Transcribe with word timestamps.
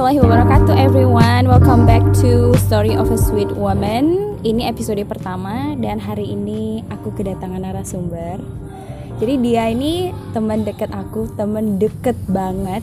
warahmatullahi 0.00 0.32
wabarakatuh 0.32 0.76
everyone. 0.80 1.44
Welcome 1.44 1.84
back 1.84 2.00
to 2.24 2.56
Story 2.56 2.96
of 2.96 3.12
a 3.12 3.20
Sweet 3.20 3.52
Woman. 3.52 4.32
Ini 4.40 4.72
episode 4.72 5.04
pertama 5.04 5.76
dan 5.76 6.00
hari 6.00 6.32
ini 6.32 6.80
aku 6.88 7.12
kedatangan 7.12 7.60
narasumber. 7.60 8.40
Jadi 9.20 9.34
dia 9.44 9.68
ini 9.68 10.08
teman 10.32 10.64
deket 10.64 10.88
aku, 10.88 11.28
teman 11.36 11.76
deket 11.76 12.16
banget. 12.32 12.80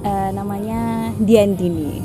Eh, 0.00 0.30
Namanya 0.32 1.12
Dian 1.20 1.52
Dini 1.52 2.00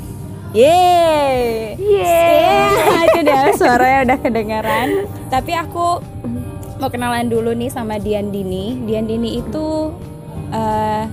Yeay! 0.52 1.72
Yeah, 1.80 3.08
Itu 3.08 3.24
dia 3.24 3.48
suaranya 3.58 4.06
udah 4.06 4.18
kedengaran 4.22 4.88
Tapi 5.34 5.50
aku 5.58 5.98
mau 6.78 6.86
kenalan 6.94 7.26
dulu 7.26 7.58
nih 7.58 7.74
sama 7.74 7.98
Dian 7.98 8.30
Dini 8.30 8.78
Dian 8.86 9.10
Dini 9.10 9.42
itu 9.42 9.90
eh, 10.54 11.10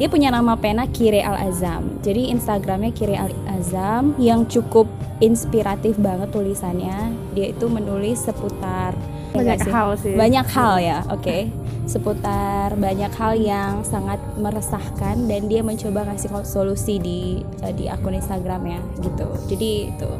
dia 0.00 0.08
punya 0.08 0.32
nama 0.32 0.56
pena 0.56 0.88
Kire 0.88 1.20
Al 1.20 1.52
Azam. 1.52 2.00
Jadi 2.00 2.32
Instagramnya 2.32 2.88
Kire 2.96 3.20
Al 3.20 3.36
Azam 3.52 4.16
yang 4.16 4.48
cukup 4.48 4.88
inspiratif 5.20 6.00
banget 6.00 6.32
tulisannya. 6.32 7.12
Dia 7.36 7.52
itu 7.52 7.68
menulis 7.68 8.24
seputar 8.24 8.96
ya 8.96 9.44
Banyak 9.44 9.60
nggak 9.60 9.68
hal 9.68 9.88
sih. 10.00 10.16
Banyak 10.16 10.46
hal 10.56 10.74
ya, 10.80 10.98
oke. 11.12 11.52
Seputar 11.84 12.80
banyak 12.80 13.12
hal 13.12 13.32
yang 13.36 13.84
sangat 13.84 14.16
meresahkan 14.40 15.20
dan 15.28 15.52
dia 15.52 15.60
mencoba 15.60 16.08
ngasih 16.08 16.32
solusi 16.48 16.96
di 16.96 17.44
di 17.76 17.84
akun 17.84 18.16
Instagramnya 18.16 18.80
gitu. 19.04 19.28
Jadi 19.52 19.70
itu. 19.92 20.10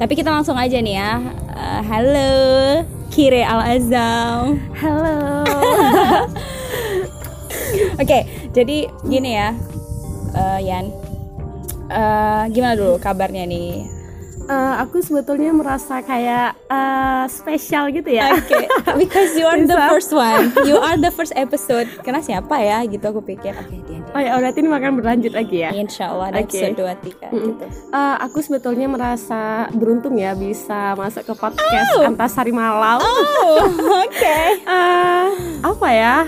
Tapi 0.00 0.12
kita 0.16 0.32
langsung 0.32 0.56
aja 0.56 0.80
nih 0.80 0.96
ya. 0.96 1.12
Eh, 1.52 1.80
halo 1.84 2.32
Kire 3.12 3.44
Al 3.44 3.60
Azam. 3.76 4.64
Halo. 4.80 5.44
Oke, 8.00 8.45
jadi 8.56 8.88
gini 9.04 9.36
ya, 9.36 9.52
eh, 10.32 10.60
Yan. 10.64 10.88
Eh, 11.86 12.42
gimana 12.56 12.74
dulu 12.74 12.96
kabarnya 12.96 13.44
nih? 13.44 13.84
Eh, 14.46 14.74
aku 14.78 15.02
sebetulnya 15.02 15.50
merasa 15.50 15.98
kayak 16.06 16.54
eh, 16.70 17.24
spesial 17.26 17.90
gitu 17.90 18.14
ya. 18.14 18.30
Oke, 18.30 18.62
because 19.02 19.34
you 19.34 19.42
are 19.42 19.58
the 19.58 19.74
first 19.90 20.14
one, 20.14 20.54
you 20.70 20.78
are 20.78 20.94
the 20.94 21.10
first 21.10 21.34
episode. 21.34 21.90
Karena 22.06 22.22
siapa 22.22 22.54
ya? 22.62 22.80
Gitu 22.86 23.02
aku 23.02 23.26
pikir. 23.26 23.58
Oke, 23.58 23.76
dia. 23.90 23.98
Oh 24.14 24.22
ya, 24.22 24.38
berarti 24.38 24.62
ini 24.62 24.70
makan 24.70 25.02
berlanjut 25.02 25.34
lagi 25.34 25.66
ya. 25.66 25.74
Insya 25.74 26.14
Allah 26.14 26.30
ada 26.30 26.38
Oke. 26.40 26.54
episode 26.54 26.74
dua 26.78 26.94
tiga 26.94 27.28
gitu. 27.34 27.66
Eh, 27.90 28.16
aku 28.22 28.38
sebetulnya 28.38 28.86
merasa 28.86 29.66
beruntung 29.74 30.14
ya 30.14 30.38
bisa 30.38 30.94
masuk 30.94 31.26
ke 31.26 31.34
podcast 31.34 31.90
Antasari 32.06 32.54
Malam. 32.54 33.02
Oh, 33.02 33.66
oke. 34.06 34.38
Eh, 34.62 35.26
apa 35.60 35.88
ya? 35.90 36.22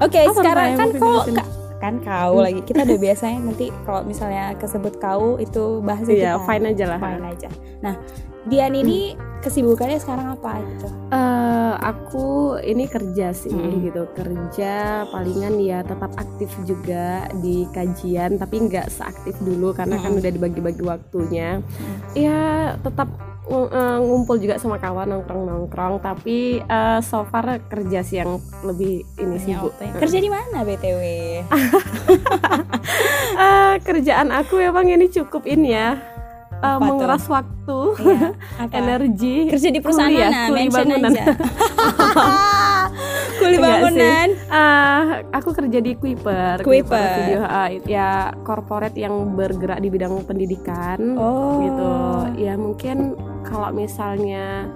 Oke, 0.00 0.16
Apa 0.24 0.32
sekarang 0.32 0.80
Mbak 0.80 0.96
yang 0.96 1.59
kan 1.80 1.96
mau 1.96 2.04
kau 2.04 2.32
kan 2.36 2.44
lagi 2.46 2.60
kita 2.62 2.80
udah 2.84 2.98
biasanya 3.00 3.38
nanti 3.40 3.66
kalau 3.82 4.00
misalnya 4.04 4.44
kesebut 4.54 4.94
kau 4.96 5.34
itu 5.36 5.80
bahasa 5.80 6.06
Iya, 6.06 6.36
kita 6.36 6.44
fine 6.44 6.64
aja 6.68 6.84
lah. 6.86 6.98
fine 7.00 7.24
aja. 7.26 7.48
Nah, 7.80 7.94
Dian 8.40 8.72
ini 8.72 9.12
kesibukannya 9.40 9.96
sekarang 9.96 10.32
apa 10.32 10.56
gitu? 10.62 10.88
Eh, 11.12 11.74
aku 11.76 12.26
ini 12.58 12.84
kerja 12.84 13.32
sih 13.32 13.52
Mm. 13.52 13.84
gitu 13.84 14.08
kerja 14.12 14.72
palingan 15.06 15.56
ya 15.56 15.80
tetap 15.80 16.08
aktif 16.16 16.48
juga 16.64 17.28
di 17.36 17.68
kajian 17.68 18.36
tapi 18.36 18.64
nggak 18.64 18.88
seaktif 18.88 19.36
dulu 19.40 19.72
karena 19.72 19.96
kan 19.98 20.12
Mm. 20.12 20.20
udah 20.24 20.30
dibagi-bagi 20.32 20.82
waktunya 20.82 21.60
ya 22.12 22.40
tetap 22.76 23.12
eh, 23.50 23.98
ngumpul 23.98 24.38
juga 24.38 24.56
sama 24.56 24.76
kawan 24.76 25.10
nongkrong-nongkrong 25.10 25.98
tapi 25.98 26.62
eh, 26.62 26.98
so 27.02 27.26
far 27.26 27.58
kerja 27.66 28.00
sih 28.00 28.22
yang 28.22 28.38
lebih 28.62 29.02
ini 29.16 29.36
sibuk 29.36 29.74
Kerja 29.76 30.18
di 30.18 30.30
mana 30.30 30.62
BTW? 30.62 31.02
Eh, 33.40 33.74
kerjaan 33.80 34.28
aku 34.30 34.60
memang 34.60 34.84
ini 34.84 35.08
cukup 35.08 35.48
ini 35.48 35.72
ya 35.72 35.96
Apa 36.60 36.76
tuh? 36.76 36.84
menguras 36.84 37.24
waktu 37.24 37.78
Iya, 38.04 38.28
apa? 38.60 38.72
energi 38.76 39.36
Kerja 39.48 39.68
di 39.70 39.80
perusahaan 39.80 40.12
Kuli 40.12 40.20
ya, 40.20 40.28
mana? 40.28 40.44
kuli 40.50 40.68
bangunan. 40.68 41.12
aja. 41.14 41.24
Kuli 43.40 43.56
bangunan. 43.56 44.28
Ah, 44.52 45.04
aku 45.32 45.56
kerja 45.56 45.78
di 45.80 45.96
Kuiper. 45.96 46.60
Kuiper. 46.60 47.16
Video, 47.16 47.40
ah, 47.48 47.72
ya 47.88 48.08
corporate 48.44 48.92
yang 48.92 49.32
bergerak 49.32 49.80
di 49.80 49.88
bidang 49.88 50.20
pendidikan. 50.28 51.16
Oh. 51.16 51.64
Gitu. 51.64 51.90
Ya 52.44 52.60
mungkin 52.60 53.16
kalau 53.42 53.70
misalnya 53.70 54.68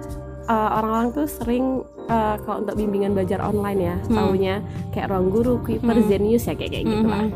ah, 0.45 0.77
orang-orang 0.77 1.09
tuh 1.11 1.27
sering 1.27 1.65
ah, 2.05 2.37
kalau 2.39 2.61
untuk 2.61 2.75
bimbingan 2.75 3.11
belajar 3.11 3.41
online 3.41 3.79
ya, 3.83 3.95
Hmm. 4.03 4.13
taunya 4.15 4.55
kayak 4.89 5.09
ruang 5.09 5.29
guru, 5.29 5.57
Kuiper, 5.59 5.95
Hmm. 5.95 6.05
Zenius 6.05 6.45
ya 6.45 6.53
kayak 6.53 6.71
kayak 6.71 6.85
gitu 6.85 7.05
lah. 7.05 7.23
Mhm. 7.23 7.33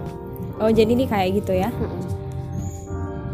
Oh, 0.60 0.70
jadi 0.70 0.92
ini 0.92 1.06
kayak 1.06 1.30
gitu 1.36 1.54
ya. 1.54 1.72
Mm-mm. 1.72 2.02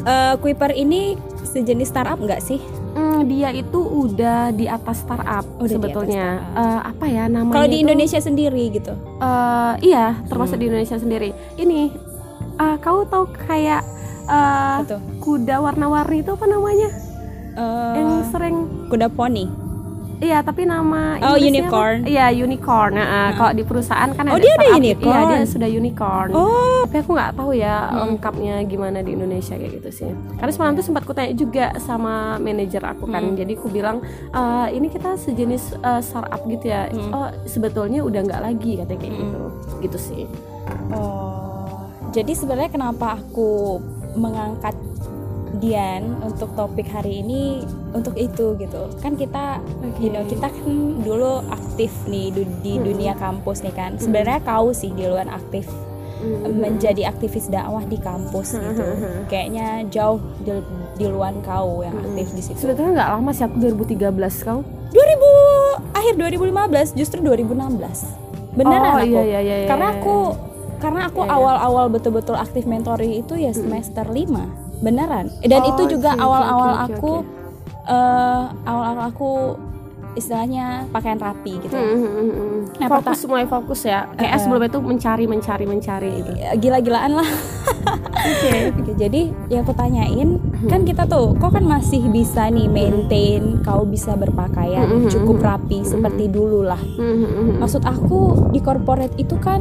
Eh, 0.05 0.34
Kuiper 0.38 0.72
ini 0.72 1.17
sejenis 1.44 1.89
startup 1.89 2.16
nggak 2.16 2.38
sih? 2.39 2.61
Hmm, 2.94 3.25
dia 3.25 3.50
itu 3.50 3.75
udah 3.75 4.53
di 4.53 4.63
atas 4.66 5.01
startup 5.01 5.41
Udah 5.55 5.66
di 5.66 5.73
sebetulnya. 5.73 6.25
atas 6.38 6.45
startup. 6.45 6.61
Eh, 6.63 6.81
apa 6.85 7.05
ya 7.07 7.23
namanya? 7.25 7.55
Kalau 7.55 7.67
di 7.67 7.73
itu? 7.73 7.84
Indonesia 7.84 8.19
sendiri 8.22 8.63
gitu. 8.72 8.94
Eh, 9.19 9.73
iya, 9.84 10.05
termasuk 10.23 10.55
Hmm. 10.55 10.61
di 10.61 10.67
Indonesia 10.69 10.95
sendiri. 10.95 11.29
Ini, 11.55 11.81
eh, 12.55 12.75
kau 12.79 13.03
tahu 13.03 13.25
kayak 13.41 13.81
Betul. 14.79 15.00
kuda 15.19 15.55
warna-warni 15.59 16.22
itu 16.22 16.31
apa 16.31 16.45
namanya? 16.45 16.89
Eh, 17.55 17.93
Yang 17.95 18.09
sering, 18.29 18.55
kuda 18.88 19.07
poni. 19.07 19.47
iya 20.16 20.39
tapi 20.39 20.63
nama 20.63 21.19
Oh, 21.21 21.35
unicorn. 21.35 22.03
Iya 22.03 22.31
unicorn. 22.31 22.95
Nah, 22.95 23.31
kalau 23.33 23.51
di 23.51 23.63
perusahaan 23.63 24.07
kan 24.09 24.23
Oh, 24.25 24.35
ada 24.35 24.41
dia 24.41 24.53
ada 24.53 24.67
unicorn? 24.73 25.11
Iya 25.27 25.35
dia 25.35 25.43
sudah 25.45 25.69
unicorn. 25.69 26.29
Oh, 26.31 26.83
Tapi 26.85 26.95
aku 26.97 27.11
nggak 27.11 27.33
tahu 27.33 27.51
ya 27.51 27.77
Hmm. 27.85 28.16
lengkapnya 28.16 28.63
gimana 28.63 29.01
di 29.01 29.11
Indonesia 29.11 29.53
kayak 29.53 29.71
gitu 29.75 29.89
sih. 29.91 30.09
Karena 30.33 30.51
semalam 30.51 30.73
tuh 30.73 30.85
sempat 30.85 31.03
kutanya 31.03 31.33
juga 31.33 31.66
sama 31.79 32.13
manajer 32.38 32.79
aku 32.79 33.03
kan. 33.05 33.23
Hmm. 33.25 33.35
Jadi 33.35 33.51
aku 33.53 33.67
bilang 33.67 33.99
"Eh, 34.29 34.67
ini 34.72 34.87
kita 34.87 35.16
sejenis 35.16 35.63
eh, 35.75 36.01
startup 36.01 36.41
gitu 36.45 36.66
ya. 36.66 36.87
Hmm. 36.87 37.11
Oh 37.11 37.27
sebetulnya 37.43 37.99
udah 37.99 38.22
nggak 38.22 38.41
lagi 38.41 38.72
katanya 38.77 38.99
kayak 39.01 39.11
Hmm. 39.11 39.22
gitu. 39.22 39.41
Gitu 39.81 39.97
sih. 39.99 40.23
Oh, 40.89 41.83
jadi 42.09 42.31
sebenarnya 42.31 42.72
kenapa 42.72 43.17
aku 43.17 43.81
mengangkat 44.16 44.73
Dian 45.55 46.03
untuk 46.19 46.51
topik 46.53 46.85
hari 46.85 47.19
ini 47.19 47.63
untuk 47.91 48.16
itu 48.16 48.55
gitu. 48.55 48.81
Kan 48.97 49.13
kita 49.13 49.59
you 49.97 50.09
know, 50.09 50.23
kita 50.23 50.47
kan 50.47 50.67
dulu 50.99 51.43
aktif 51.47 51.91
nih 52.05 52.29
du- 52.29 52.47
di 52.59 52.75
Mm-mm. 52.75 52.85
dunia 52.85 53.13
kampus 53.13 53.61
nih 53.61 53.71
kan. 53.71 53.95
Sebenarnya 53.95 54.39
kau 54.41 54.71
sih 54.71 54.89
di 54.89 55.03
luar 55.03 55.25
aktif 55.27 55.67
Hmm. 56.16 56.57
menjadi 56.57 57.05
aktivis 57.05 57.47
dakwah 57.47 57.83
di 57.83 57.99
kampus 57.99 58.55
gitu. 58.55 58.81
Kayaknya 59.27 59.85
jauh 59.85 60.17
di, 60.39 60.57
di 60.95 61.05
luar 61.05 61.35
kau 61.39 61.79
yang 61.79 61.93
aktif 61.93 62.31
di 62.31 62.41
situ. 62.41 62.57
Sebetulnya 62.57 62.97
nggak 62.97 63.09
lama 63.11 63.29
sih 63.29 63.43
aku 63.43 63.55
2013 63.59 64.09
kau. 64.41 64.63
2000 64.89 64.95
akhir 65.93 66.13
2015 66.16 66.95
justru 66.95 67.19
2016 67.22 68.07
beneran 68.53 68.81
oh, 68.87 68.97
aku. 68.97 69.05
iya, 69.05 69.22
iya, 69.22 69.39
iya, 69.39 69.55
iya, 69.59 69.67
karena 69.67 69.87
iya. 69.87 69.97
aku 69.97 70.16
karena 70.77 70.99
aku 71.03 71.19
Iya, 71.19 71.27
iya. 71.27 71.35
awal-awal 71.35 71.85
betul-betul 71.89 72.35
aktif 72.35 72.63
mentoring 72.63 73.11
itu 73.13 73.35
ya 73.35 73.51
semester 73.51 74.07
5 74.07 74.64
beneran 74.77 75.31
dan 75.41 75.61
Oh, 75.61 75.69
itu 75.69 75.83
juga 75.91 76.15
awal-awal 76.15 76.71
oke, 76.71 76.83
oke, 76.83 76.93
aku 76.93 77.11
eh, 77.85 78.43
awal-awal 78.63 79.03
aku 79.05 79.31
istilahnya 80.15 80.87
pakaian 80.89 81.19
rapi 81.19 81.59
gitu 81.59 81.75
Hmm, 81.75 81.91
hmm, 81.93 82.07
hmm, 82.07 82.31
hmm. 82.31 82.59
Nah, 82.75 82.87
fokus 82.89 83.19
mulai 83.25 83.43
fokus 83.45 83.83
ya. 83.83 84.07
Kayak 84.15 84.23
Eh, 84.23 84.31
eh. 84.31 84.39
sebelumnya 84.39 84.69
itu 84.69 84.79
mencari 84.79 85.25
mencari 85.27 85.65
mencari 85.65 86.11
itu. 86.13 86.31
Ya, 86.33 86.55
gila-gilaan 86.55 87.13
lah 87.13 87.29
Oke. 88.15 88.51
Oke, 88.79 88.91
jadi 88.95 89.21
yang 89.49 89.61
aku 89.61 89.75
tanyain 89.75 90.39
kan 90.65 90.81
kita 90.81 91.03
tuh 91.05 91.35
kok 91.35 91.51
kan 91.51 91.63
masih 91.63 91.99
bisa 92.09 92.47
nih 92.47 92.65
maintain 92.65 93.59
kau 93.61 93.83
bisa 93.83 94.15
berpakaian 94.15 94.87
Mhm, 94.87 95.11
cukup 95.11 95.43
rapi 95.43 95.83
seperti 95.83 96.25
dulu 96.25 96.63
lah 96.63 96.79
Hmm, 96.79 97.03
hmm, 97.03 97.19
hmm, 97.19 97.35
hmm. 97.35 97.55
maksud 97.59 97.83
aku 97.83 98.19
di 98.49 98.59
corporate 98.59 99.13
itu 99.16 99.35
kan 99.37 99.59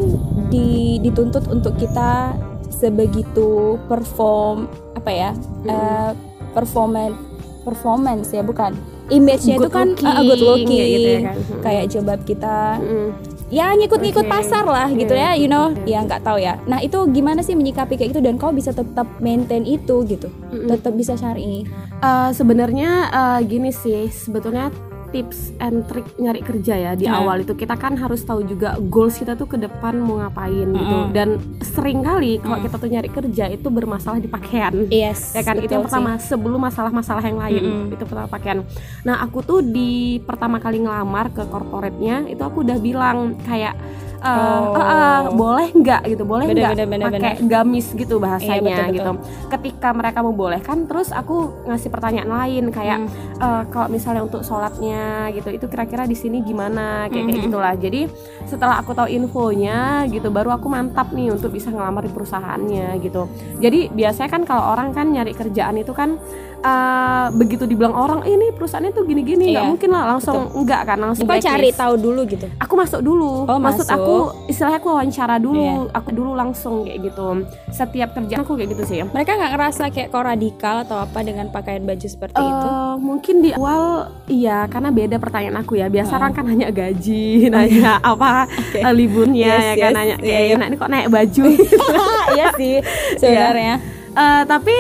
di, 0.49 0.97
dituntut 0.99 1.51
untuk 1.51 1.75
kita 1.75 2.31
sebegitu 2.71 3.77
perform 3.85 4.71
apa 5.05 5.13
ya 5.13 5.31
eh, 5.67 6.11
performance 6.53 7.17
performance 7.61 8.29
ya 8.31 8.41
bukan 8.41 8.73
image-nya 9.07 9.57
itu 9.59 9.69
kan 9.69 9.93
looking, 9.93 10.09
ah, 10.09 10.23
good 10.23 10.41
looking 10.41 10.69
kayak 10.71 10.89
gitu 10.91 11.09
ya 11.11 11.21
kan. 11.21 11.37
Hmm. 11.37 11.61
kayak 11.61 11.85
jilbab 11.89 12.21
kita 12.25 12.57
Hmm. 12.75 13.11
ya 13.51 13.67
ngikut-ngikut 13.75 14.25
Oke. 14.25 14.33
pasar 14.33 14.65
lah 14.65 14.89
gitu 14.89 15.13
Iya, 15.13 15.37
ya 15.37 15.37
you 15.37 15.47
know 15.47 15.69
oke. 15.71 15.85
ya 15.85 16.01
nggak 16.01 16.25
tahu 16.25 16.41
ya 16.41 16.57
nah 16.65 16.81
itu 16.81 16.97
gimana 17.13 17.41
sih 17.41 17.53
menyikapi 17.53 17.95
kayak 17.95 18.11
gitu 18.11 18.21
dan 18.21 18.35
kau 18.35 18.49
bisa 18.49 18.73
tetap 18.73 19.05
maintain 19.19 19.61
itu 19.63 20.01
gitu 20.05 20.33
Mm-mm. 20.49 20.67
tetap 20.67 20.93
bisa 20.95 21.15
syari 21.15 21.69
Eh, 21.97 22.31
sebenarnya 22.33 22.91
eh, 23.09 23.41
gini 23.45 23.73
sih 23.73 24.09
sebetulnya 24.09 24.69
tips 25.15 25.55
and 25.57 25.87
trick 25.87 26.03
nyari 26.17 26.43
kerja 26.43 26.75
ya 26.75 26.93
di 26.93 27.07
Hmm. 27.07 27.23
awal 27.23 27.41
itu 27.41 27.55
kita 27.55 27.73
kan 27.75 27.95
harus 27.95 28.21
tahu 28.21 28.43
juga 28.43 28.75
goals 28.83 29.15
kita 29.15 29.33
tuh 29.33 29.47
ke 29.47 29.55
depan 29.57 29.95
mau 29.97 30.19
ngapain 30.19 30.67
gitu 30.67 30.83
Mm-mm. 30.99 31.15
dan 31.15 31.39
sering 31.63 32.03
kali 32.03 32.37
kalau 32.37 32.59
Mm. 32.59 32.65
kita 32.65 32.77
tuh 32.77 32.91
nyari 32.91 33.09
kerja 33.09 33.45
itu 33.49 33.69
bermasalah 33.69 34.19
di 34.19 34.27
pakaian 34.27 34.75
yes 34.91 35.33
ya 35.33 35.41
kan 35.41 35.57
itu 35.57 35.71
yang 35.71 35.81
sih. 35.81 35.87
pertama 35.87 36.19
sebelum 36.19 36.59
masalah-masalah 36.59 37.23
yang 37.23 37.39
lain 37.39 37.63
Mm-mm. 37.63 37.95
itu 37.95 38.03
pertama 38.03 38.27
pakaian 38.27 38.67
nah 39.01 39.23
aku 39.23 39.39
tuh 39.41 39.63
di 39.63 39.93
pertama 40.21 40.59
kali 40.59 40.81
ngelamar 40.81 41.31
ke 41.31 41.47
corporate-nya 41.47 42.27
itu 42.27 42.41
aku 42.41 42.61
udah 42.61 42.77
bilang 42.77 43.17
kayak 43.41 43.79
uh, 44.25 44.33
Oh. 44.35 44.73
uh, 44.73 44.81
uh, 44.81 45.21
boleh 45.31 45.69
nggak 45.71 46.01
gitu 46.09 46.25
boleh 46.25 46.49
nggak 46.49 46.73
pakai 47.13 47.35
gamis 47.45 47.93
gitu 47.93 48.17
bahasanya 48.17 48.57
Iya, 48.57 48.65
betul, 48.65 48.85
betul. 48.85 48.95
gitu 48.97 49.13
ketika 49.51 49.89
mereka 49.93 50.19
membolehkan 50.21 50.79
terus 50.85 51.13
aku 51.13 51.37
ngasih 51.65 51.89
pertanyaan 51.89 52.31
lain 52.33 52.65
kayak 52.69 52.99
Hmm. 52.99 53.09
eh, 53.37 53.63
kalau 53.69 53.87
misalnya 53.87 54.23
untuk 54.23 54.41
sholatnya 54.41 55.05
gitu 55.31 55.49
itu 55.51 55.67
kira-kira 55.67 56.05
di 56.05 56.15
sini 56.15 56.41
gimana 56.41 57.07
kayak 57.07 57.25
kayak 57.27 57.39
Mhm. 57.39 57.47
gitulah 57.47 57.75
jadi 57.75 58.01
setelah 58.45 58.81
aku 58.81 58.91
tahu 58.93 59.09
infonya 59.09 59.79
gitu 60.09 60.29
baru 60.29 60.51
aku 60.51 60.67
mantap 60.67 61.13
nih 61.13 61.29
untuk 61.29 61.51
bisa 61.51 61.69
ngelamar 61.69 62.03
di 62.03 62.11
perusahaannya 62.11 62.97
gitu 62.99 63.29
jadi 63.59 63.91
biasanya 63.91 64.31
kan 64.31 64.43
kalau 64.43 64.73
orang 64.73 64.91
kan 64.91 65.07
nyari 65.07 65.33
kerjaan 65.33 65.77
itu 65.77 65.93
kan 65.93 66.17
eh, 66.65 67.27
begitu 67.31 67.65
dibilang 67.65 67.93
orang 67.93 68.25
"Eh, 68.25 68.33
ini 68.33 68.49
perusahaannya 68.51 68.91
tuh 68.91 69.05
gini-gini 69.05 69.53
nggak 69.53 69.61
Iya, 69.61 69.69
mungkin 69.69 69.91
lah 69.91 70.05
langsung 70.09 70.49
enggak 70.55 70.81
kan 70.85 70.99
langsung 70.99 71.25
Kau 71.25 71.37
cari 71.37 71.69
tahu 71.71 71.95
dulu 71.95 72.21
gitu. 72.25 72.47
aku 72.55 72.73
masuk 72.75 73.01
dulu 73.01 73.45
Oh, 73.45 73.59
maksud 73.59 73.85
masuk. 73.85 73.95
aku 73.95 74.17
istilahnya 74.47 74.79
aku 74.79 74.89
wawancara 74.91 75.37
dulu 75.37 75.61
Iya. 75.85 75.93
aku 75.93 76.09
dulu 76.11 76.33
langsung 76.33 76.75
kayak 76.83 77.01
gitu 77.05 77.27
setiap 77.69 78.09
kerjaan 78.13 78.41
aku 78.41 78.53
kayak 78.55 78.71
gitu 78.73 78.83
sih 78.87 78.99
Mereka 79.05 79.31
nggak 79.31 79.53
ngerasa 79.53 79.83
kayak 79.89 80.09
kau 80.09 80.23
radikal 80.23 80.81
atau 80.81 80.97
apa 80.99 81.19
dengan 81.21 81.47
pakaian 81.49 81.83
baju 81.83 82.07
seperti 82.07 82.35
itu? 82.35 82.67
Eh, 82.67 82.95
mungkin 82.99 83.35
di 83.39 83.51
awal 83.53 83.85
iya 84.27 84.65
karena 84.65 84.89
beda 84.89 85.17
pertanyaan 85.17 85.59
aku 85.59 85.77
ya 85.77 85.87
biasa 85.87 86.09
Heeh. 86.09 86.19
orang 86.19 86.33
kan 86.33 86.45
nanya 86.45 86.69
gaji 86.71 87.27
nanya 87.53 88.01
apa 88.01 88.49
Oke. 88.49 88.81
eh, 88.81 88.95
liburnya 88.95 89.53
Yes, 89.53 89.65
ya 89.67 89.75
kan 89.79 89.91
yes. 89.91 89.95
nanya 89.95 90.17
Iya, 90.17 90.25
kayak 90.25 90.43
iya. 90.43 90.55
nah 90.55 90.67
ini 90.67 90.77
kok 90.77 90.89
naik 90.89 91.09
baju 91.09 91.45
iya 92.35 92.47
sih 92.53 92.75
sebenarnya. 93.15 93.75
Eh, 94.15 94.43
tapi 94.45 94.77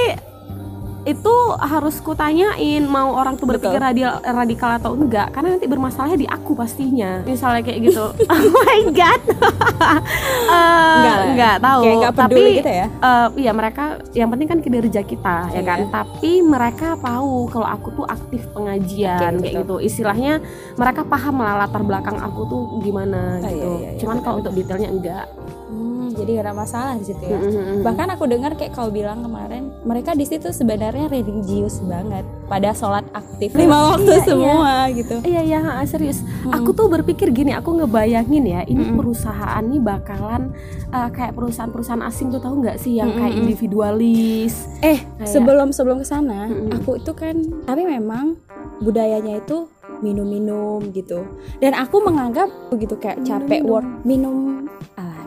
itu 1.04 1.34
harus 1.56 2.00
kutanyain 2.00 2.80
mau 2.82 3.12
orang 3.12 3.36
tuh 3.36 3.44
berpikir 3.44 3.76
Betul. 3.76 4.24
radikal 4.24 4.70
atau 4.74 4.92
enggak. 4.92 5.28
Karena 5.30 5.54
nanti 5.54 5.66
bermasalahnya 5.66 6.16
di 6.16 6.24
aku 6.24 6.52
pastinya. 6.52 7.20
Misalnya 7.22 7.60
kayak 7.60 7.80
gitu. 7.84 8.04
Oh 8.32 8.44
my 8.50 8.80
god. 8.90 9.20
Eh, 10.44 10.96
Enggak 10.96 11.18
enggak 11.26 11.56
tahu. 11.58 11.82
Kayak 11.82 11.96
nggak 11.96 12.14
tapi 12.14 12.30
peduli 12.30 12.52
gitu 12.54 12.70
ya? 12.70 12.86
eh, 12.88 13.26
iya 13.38 13.52
mereka 13.52 13.84
yang 14.12 14.28
penting 14.28 14.46
kan 14.46 14.58
kinerja 14.60 15.00
kita 15.02 15.36
ya 15.50 15.54
Iya. 15.54 15.62
kan 15.62 15.78
tapi 15.88 16.32
mereka 16.40 16.88
tahu 16.96 17.48
kalau 17.48 17.66
aku 17.66 17.88
tuh 17.92 18.06
aktif 18.06 18.44
pengajian 18.52 19.34
Oke, 19.34 19.42
kayak 19.42 19.64
betul. 19.64 19.78
gitu. 19.80 19.86
Istilahnya 19.86 20.32
mereka 20.74 21.02
paham 21.02 21.36
lah 21.38 21.54
latar 21.58 21.82
belakang 21.82 22.16
aku 22.16 22.40
tuh 22.44 22.62
gimana 22.80 23.40
Oh, 23.40 23.42
iya, 23.42 23.50
gitu. 23.50 23.66
iya, 23.74 23.80
iya, 23.84 23.98
cuman 23.98 24.14
benar, 24.14 24.24
kalau 24.24 24.36
untuk 24.38 24.52
detailnya 24.54 24.88
enggak 24.90 25.24
jadi 26.14 26.30
gak 26.36 26.44
ada 26.44 26.54
masalah 26.54 26.92
di 26.94 27.04
situ 27.04 27.20
ya. 27.20 27.36
Mm-mm. 27.36 27.82
Bahkan 27.82 28.08
aku 28.10 28.24
dengar 28.24 28.54
kayak 28.54 28.72
kau 28.72 28.88
bilang 28.88 29.20
kemarin, 29.20 29.74
mereka 29.82 30.12
di 30.12 30.22
situ 30.22 30.48
sebenarnya 30.48 31.06
religius 31.06 31.78
banget 31.80 32.22
pada 32.44 32.70
sholat 32.70 33.02
aktif 33.10 33.52
lima 33.52 33.74
waktu 33.90 34.06
Iya, 34.06 34.14
iya. 34.14 34.24
semua 34.24 34.72
gitu. 34.90 35.14
Iya 35.22 35.40
iya 35.42 35.58
serius. 35.84 36.22
Mm-mm. 36.22 36.54
Aku 36.54 36.70
tuh 36.70 36.86
berpikir 36.86 37.28
gini, 37.30 37.50
aku 37.50 37.74
ngebayangin 37.74 38.44
ya, 38.44 38.60
ini 38.62 38.84
Mm-mm. 38.84 38.96
perusahaan 38.96 39.60
nih 39.60 39.78
bakalan 39.78 40.54
uh, 40.88 41.08
kayak 41.08 41.34
perusahaan-perusahaan 41.34 42.00
asing 42.02 42.30
tuh 42.30 42.38
tahu 42.38 42.60
nggak 42.60 42.76
sih 42.76 42.94
yang 42.94 43.12
kayak 43.12 43.34
Mm-mm. 43.34 43.42
individualis. 43.44 44.70
Eh, 44.80 44.98
Kayak- 45.00 45.26
sebelum 45.26 45.68
sebelum 45.70 45.98
ke 45.98 46.06
sana, 46.06 46.46
Mm-mm. 46.46 46.70
aku 46.72 46.96
itu 46.96 47.12
kan 47.12 47.34
tapi 47.62 47.82
memang 47.82 48.38
budayanya 48.78 49.38
itu 49.38 49.66
minum-minum 49.96 50.90
gitu. 50.90 51.24
Dan 51.58 51.72
aku 51.72 51.96
menganggap 51.98 52.50
begitu 52.68 52.94
kayak 52.94 53.22
capek 53.22 53.62
Minum-minum. 53.62 53.72
work 53.72 53.88
minum 54.04 54.36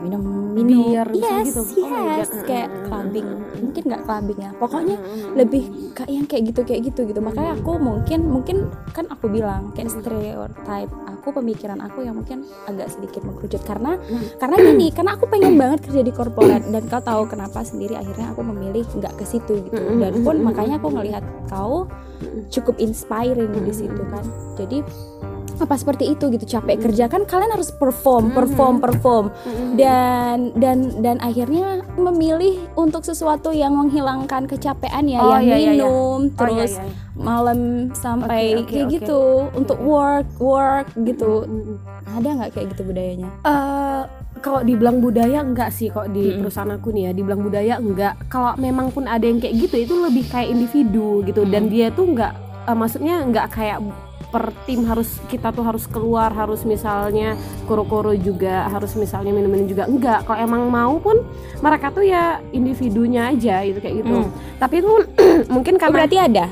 minum 0.01 0.21
minum. 0.53 0.87
misalnya 1.11 1.43
yes 1.43 1.47
gitu. 1.51 1.61
Oh 1.83 1.89
my 1.89 2.17
yes 2.19 2.31
kayak 2.45 2.69
clubbing. 2.87 3.27
Mungkin 3.57 3.81
nggak 3.87 4.01
clubbing 4.05 4.39
ya. 4.39 4.51
Pokoknya 4.57 4.97
lebih 5.33 5.63
kayak 5.93 6.11
yang 6.11 6.25
kayak 6.25 6.43
gitu 6.53 6.61
kayak 6.65 6.81
gitu 6.91 7.01
gitu. 7.09 7.19
Makanya 7.21 7.57
aku 7.57 7.71
mungkin 7.77 8.19
mungkin 8.29 8.57
kan 8.93 9.05
aku 9.09 9.25
bilang 9.29 9.73
kayak 9.73 9.93
stereotype 9.93 10.91
aku 11.07 11.27
pemikiran 11.43 11.79
aku 11.83 12.05
yang 12.05 12.15
mungkin 12.17 12.47
agak 12.69 12.87
sedikit 12.93 13.25
mengkerucut. 13.25 13.61
Karena 13.65 13.97
karena 14.37 14.55
gini 14.61 14.87
karena 14.93 15.17
aku 15.17 15.25
pengen 15.29 15.53
banget 15.57 15.79
kerja 15.89 16.01
di 16.05 16.13
korporat. 16.13 16.63
Dan 16.67 16.83
kau 16.89 17.01
tahu 17.01 17.29
kenapa 17.29 17.63
sendiri 17.63 17.97
akhirnya 17.97 18.33
aku 18.33 18.41
memilih 18.45 18.85
nggak 18.85 19.13
ke 19.17 19.25
situ 19.25 19.65
gitu. 19.67 19.81
Dan 19.97 20.21
pun 20.21 20.41
makanya 20.41 20.77
aku 20.81 20.93
ngelihat 20.93 21.23
kau 21.49 21.89
cukup 22.49 22.77
inspiring 22.81 23.53
di 23.61 23.73
situ 23.73 24.01
kan. 24.09 24.25
Jadi 24.57 24.81
apa 25.59 25.73
seperti 25.73 26.09
itu 26.09 26.29
gitu 26.29 26.45
capek 26.47 26.77
kerja 26.79 27.05
kan 27.05 27.23
kalian 27.23 27.49
harus 27.49 27.69
perform 27.69 28.29
perform 28.29 28.77
perform 28.77 29.25
Mm-mm. 29.39 29.73
dan 29.73 30.53
dan 30.53 30.77
dan 30.99 31.17
akhirnya 31.17 31.67
memilih 31.93 32.57
untuk 32.73 33.01
sesuatu 33.01 33.49
yang 33.49 33.73
menghilangkan 33.73 34.45
kecapean 34.45 35.05
ya 35.05 35.17
Oh, 35.17 35.33
yang 35.33 35.43
iya, 35.43 35.55
iya, 35.55 35.57
iya. 35.57 35.71
minum 35.73 36.19
Oh, 36.19 36.19
iya, 36.21 36.35
terus 36.35 36.71
iya. 36.73 36.85
malam 37.15 37.59
sampai 37.91 38.43
Oke, 38.53 38.59
oke, 38.59 38.69
kayak 38.69 38.85
oke. 38.85 38.93
gitu 38.95 39.21
untuk 39.51 39.77
work 39.79 40.27
work 40.37 40.87
gitu 40.95 41.43
Mm-mm. 41.43 41.77
ada 42.07 42.27
nggak 42.35 42.51
kayak 42.51 42.67
gitu 42.71 42.81
budayanya 42.83 43.29
Eh, 43.43 44.03
kalau 44.37 44.61
dibilang 44.61 44.97
budaya 44.97 45.41
enggak 45.41 45.69
sih 45.69 45.87
kok 45.87 46.07
di 46.07 46.21
Mm-mm. 46.27 46.39
perusahaan 46.39 46.69
aku 46.71 46.91
nih 46.91 47.03
ya 47.03 47.11
dibilang 47.11 47.41
budaya 47.41 47.73
enggak 47.75 48.13
kalau 48.27 48.53
memang 48.55 48.89
pun 48.89 49.05
ada 49.05 49.23
yang 49.23 49.37
kayak 49.37 49.57
gitu 49.59 49.75
itu 49.79 49.93
lebih 49.97 50.25
kayak 50.25 50.47
individu 50.47 51.21
gitu 51.23 51.41
dan 51.43 51.67
dia 51.67 51.89
tuh 51.89 52.05
enggak 52.07 52.31
eh, 52.63 52.73
maksudnya 52.73 53.15
enggak 53.19 53.49
kayak 53.49 53.81
per 54.27 54.51
tim 54.67 54.83
harus 54.83 55.07
kita 55.27 55.49
tuh 55.49 55.63
harus 55.63 55.87
keluar 55.87 56.29
harus 56.29 56.61
misalnya 56.61 57.33
koro-koro 57.63 58.11
juga 58.11 58.67
harus 58.67 58.91
misalnya 58.93 59.31
minum-minum 59.31 59.65
juga. 59.65 59.87
Enggak 59.87 60.27
kalau 60.27 60.37
emang 60.37 60.67
mau 60.67 60.99
pun 60.99 61.23
mereka 61.59 61.89
tuh 61.89 62.03
ya 62.03 62.43
individunya 62.51 63.31
aja 63.31 63.63
gitu 63.63 63.79
kayak 63.79 64.03
gitu. 64.03 64.15
Hmm. 64.19 64.29
tapi 64.57 64.79
itu 64.79 64.91
mungkin 65.55 65.73
Oh, 65.73 65.79
karena 65.79 65.95
berarti 65.95 66.17
ada? 66.17 66.45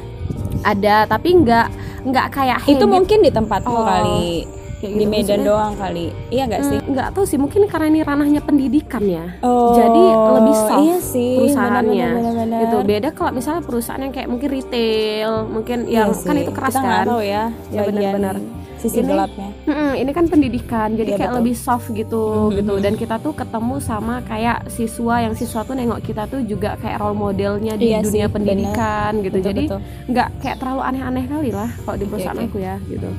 Ada 0.62 0.96
tapi 1.06 1.30
enggak 1.34 1.68
enggak 2.02 2.28
kayak 2.32 2.60
itu 2.64 2.80
habit. 2.80 2.88
mungkin 2.88 3.20
di 3.20 3.32
tempatmu 3.32 3.70
Oh, 3.72 3.84
kali 3.84 4.48
kayak 4.86 4.94
di 4.94 5.00
gitu. 5.00 5.10
Medan 5.10 5.22
Maksudnya, 5.36 5.48
doang 5.48 5.74
kali. 5.76 6.06
Iya 6.30 6.44
nggak 6.46 6.62
sih? 6.64 6.78
Hmm, 6.78 6.90
nggak 6.92 7.08
tahu 7.12 7.26
sih. 7.26 7.38
Mungkin 7.38 7.62
karena 7.66 7.88
ini 7.88 8.00
ranahnya 8.02 8.42
pendidikan 8.42 9.04
ya. 9.04 9.26
Oh, 9.42 9.74
jadi 9.74 10.04
lebih 10.32 10.56
soft 10.56 10.84
iya 10.84 10.98
sih. 11.00 11.34
perusahaannya. 11.42 12.10
Benar-benar 12.12 12.60
gitu. 12.62 12.78
beda 12.86 13.10
kalau 13.12 13.32
misalnya 13.32 13.62
perusahaan 13.62 13.98
yang 14.00 14.14
kayak 14.14 14.28
mungkin 14.28 14.50
retail 14.52 15.32
mungkin 15.46 15.78
yang 15.88 16.14
kan 16.14 16.36
itu 16.36 16.52
keras 16.52 16.72
Iya 16.72 16.80
kita 16.80 16.94
kan? 16.94 17.06
tahu 17.08 17.22
ya 17.22 17.44
Ya, 17.68 17.82
benar-benar. 17.84 18.36
sisi 18.76 19.02
Ini- 19.02 19.08
gelapnya. 19.08 19.50
Mm-mm, 19.66 19.92
ini 19.96 20.12
kan 20.12 20.26
pendidikan. 20.28 20.90
Jadi 20.94 21.10
Iya, 21.10 21.18
kayak 21.18 21.32
betul. 21.32 21.42
lebih 21.42 21.56
soft 21.58 21.88
gitu 21.90 22.24
Mhm, 22.46 22.56
gitu. 22.56 22.74
Dan 22.78 22.94
kita 22.94 23.16
tuh 23.18 23.34
ketemu 23.34 23.76
sama 23.80 24.22
kayak 24.22 24.70
siswa 24.70 25.16
yang 25.20 25.34
siswa 25.34 25.64
tuh 25.64 25.74
nengok 25.74 26.00
kita 26.02 26.24
tuh 26.26 26.44
juga 26.44 26.78
kayak 26.78 27.00
role 27.00 27.18
modelnya 27.18 27.74
di 27.74 27.90
Iya 27.90 28.00
dunia 28.00 28.28
sih, 28.28 28.30
pendidikan 28.30 29.12
gitu. 29.20 29.38
Betul, 29.38 29.48
jadi 29.48 29.64
nggak 30.06 30.28
kayak 30.38 30.58
terlalu 30.60 30.82
aneh-aneh 30.84 31.26
kali 31.26 31.50
lah 31.50 31.70
kalau 31.82 31.96
di 31.96 32.04
Oke, 32.04 32.12
perusahaan 32.12 32.38
oke. 32.38 32.46
aku 32.46 32.58
ya 32.60 32.76
gitu 32.86 33.10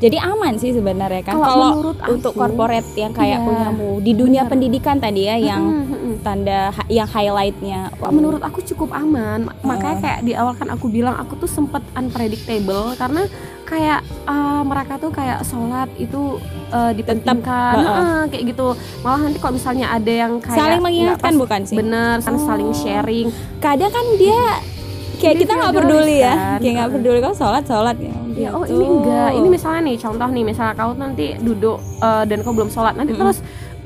jadi 0.00 0.16
aman 0.18 0.56
sih 0.56 0.72
sebenarnya 0.72 1.22
kan. 1.22 1.34
Kalau 1.34 1.44
kalau 1.46 1.66
menurut 1.70 1.96
untuk 2.08 2.32
aku, 2.32 2.40
corporate 2.40 2.88
yang 2.94 3.12
kayak 3.12 3.36
iya, 3.36 3.44
punyamu 3.44 4.00
di 4.00 4.12
dunia 4.12 4.42
benar. 4.42 4.50
pendidikan 4.50 4.96
tadi 4.96 5.22
ya 5.22 5.36
yang 5.36 5.62
tanda 6.18 6.60
yang 6.88 7.04
highlightnya. 7.06 7.92
Kok 7.94 8.08
menurut 8.10 8.40
aku 8.40 8.64
cukup 8.64 8.90
aman. 8.92 9.44
Ma- 9.44 9.56
makanya 9.62 9.88
Oh. 9.92 10.02
kayak 10.02 10.18
di 10.22 10.32
awal 10.32 10.52
kan 10.54 10.68
aku 10.68 10.88
bilang 10.88 11.14
aku 11.14 11.36
tuh 11.36 11.46
sempet 11.46 11.84
unpredictable 11.94 12.92
karena 12.94 13.28
kayak 13.62 14.00
uh, 14.24 14.62
mereka 14.62 14.96
tuh 14.96 15.08
kayak 15.10 15.40
sholat 15.42 15.86
itu 15.94 16.40
uh, 16.70 16.90
dipentingkan. 16.90 17.74
Heeh. 17.76 17.94
Heeh, 17.94 18.20
kayak 18.28 18.44
gitu. 18.48 18.66
Malah 19.00 19.20
nanti 19.22 19.38
kalau 19.38 19.54
misalnya 19.54 19.86
ada 19.90 20.12
yang 20.12 20.32
kayak 20.38 20.58
saling 20.58 20.80
mengingatkan 20.80 21.30
pas- 21.30 21.40
bukan 21.40 21.60
sih? 21.62 21.76
bener 21.76 22.16
kan 22.18 22.34
Oh. 22.34 22.42
saling 22.42 22.70
sharing. 22.72 23.28
Kadang 23.58 23.88
kan 23.88 24.06
dia 24.16 24.40
kayak 25.16 25.36
kita 25.38 25.52
nggak 25.54 25.74
peduli 25.74 26.16
ya. 26.18 26.32
kan. 26.32 26.58
kayak 26.58 26.74
nggak 26.74 26.90
peduli 26.94 27.18
kau 27.20 27.32
sholat 27.32 27.62
sholat 27.62 27.96
ya 27.96 28.12
ya 28.40 28.50
oh 28.50 28.64
gitu. 28.64 28.72
ini 28.74 28.84
enggak 28.88 29.28
ini 29.32 29.48
misalnya 29.48 29.80
nih 29.84 29.96
contoh 29.98 30.28
nih 30.28 30.44
misalnya 30.44 30.74
kau 30.74 30.90
nanti 30.94 31.26
duduk 31.38 31.78
uh, 32.00 32.24
dan 32.24 32.38
kau 32.40 32.52
belum 32.52 32.68
sholat 32.68 32.94
nanti 32.96 33.12
Mm-mm. 33.12 33.22
terus 33.22 33.38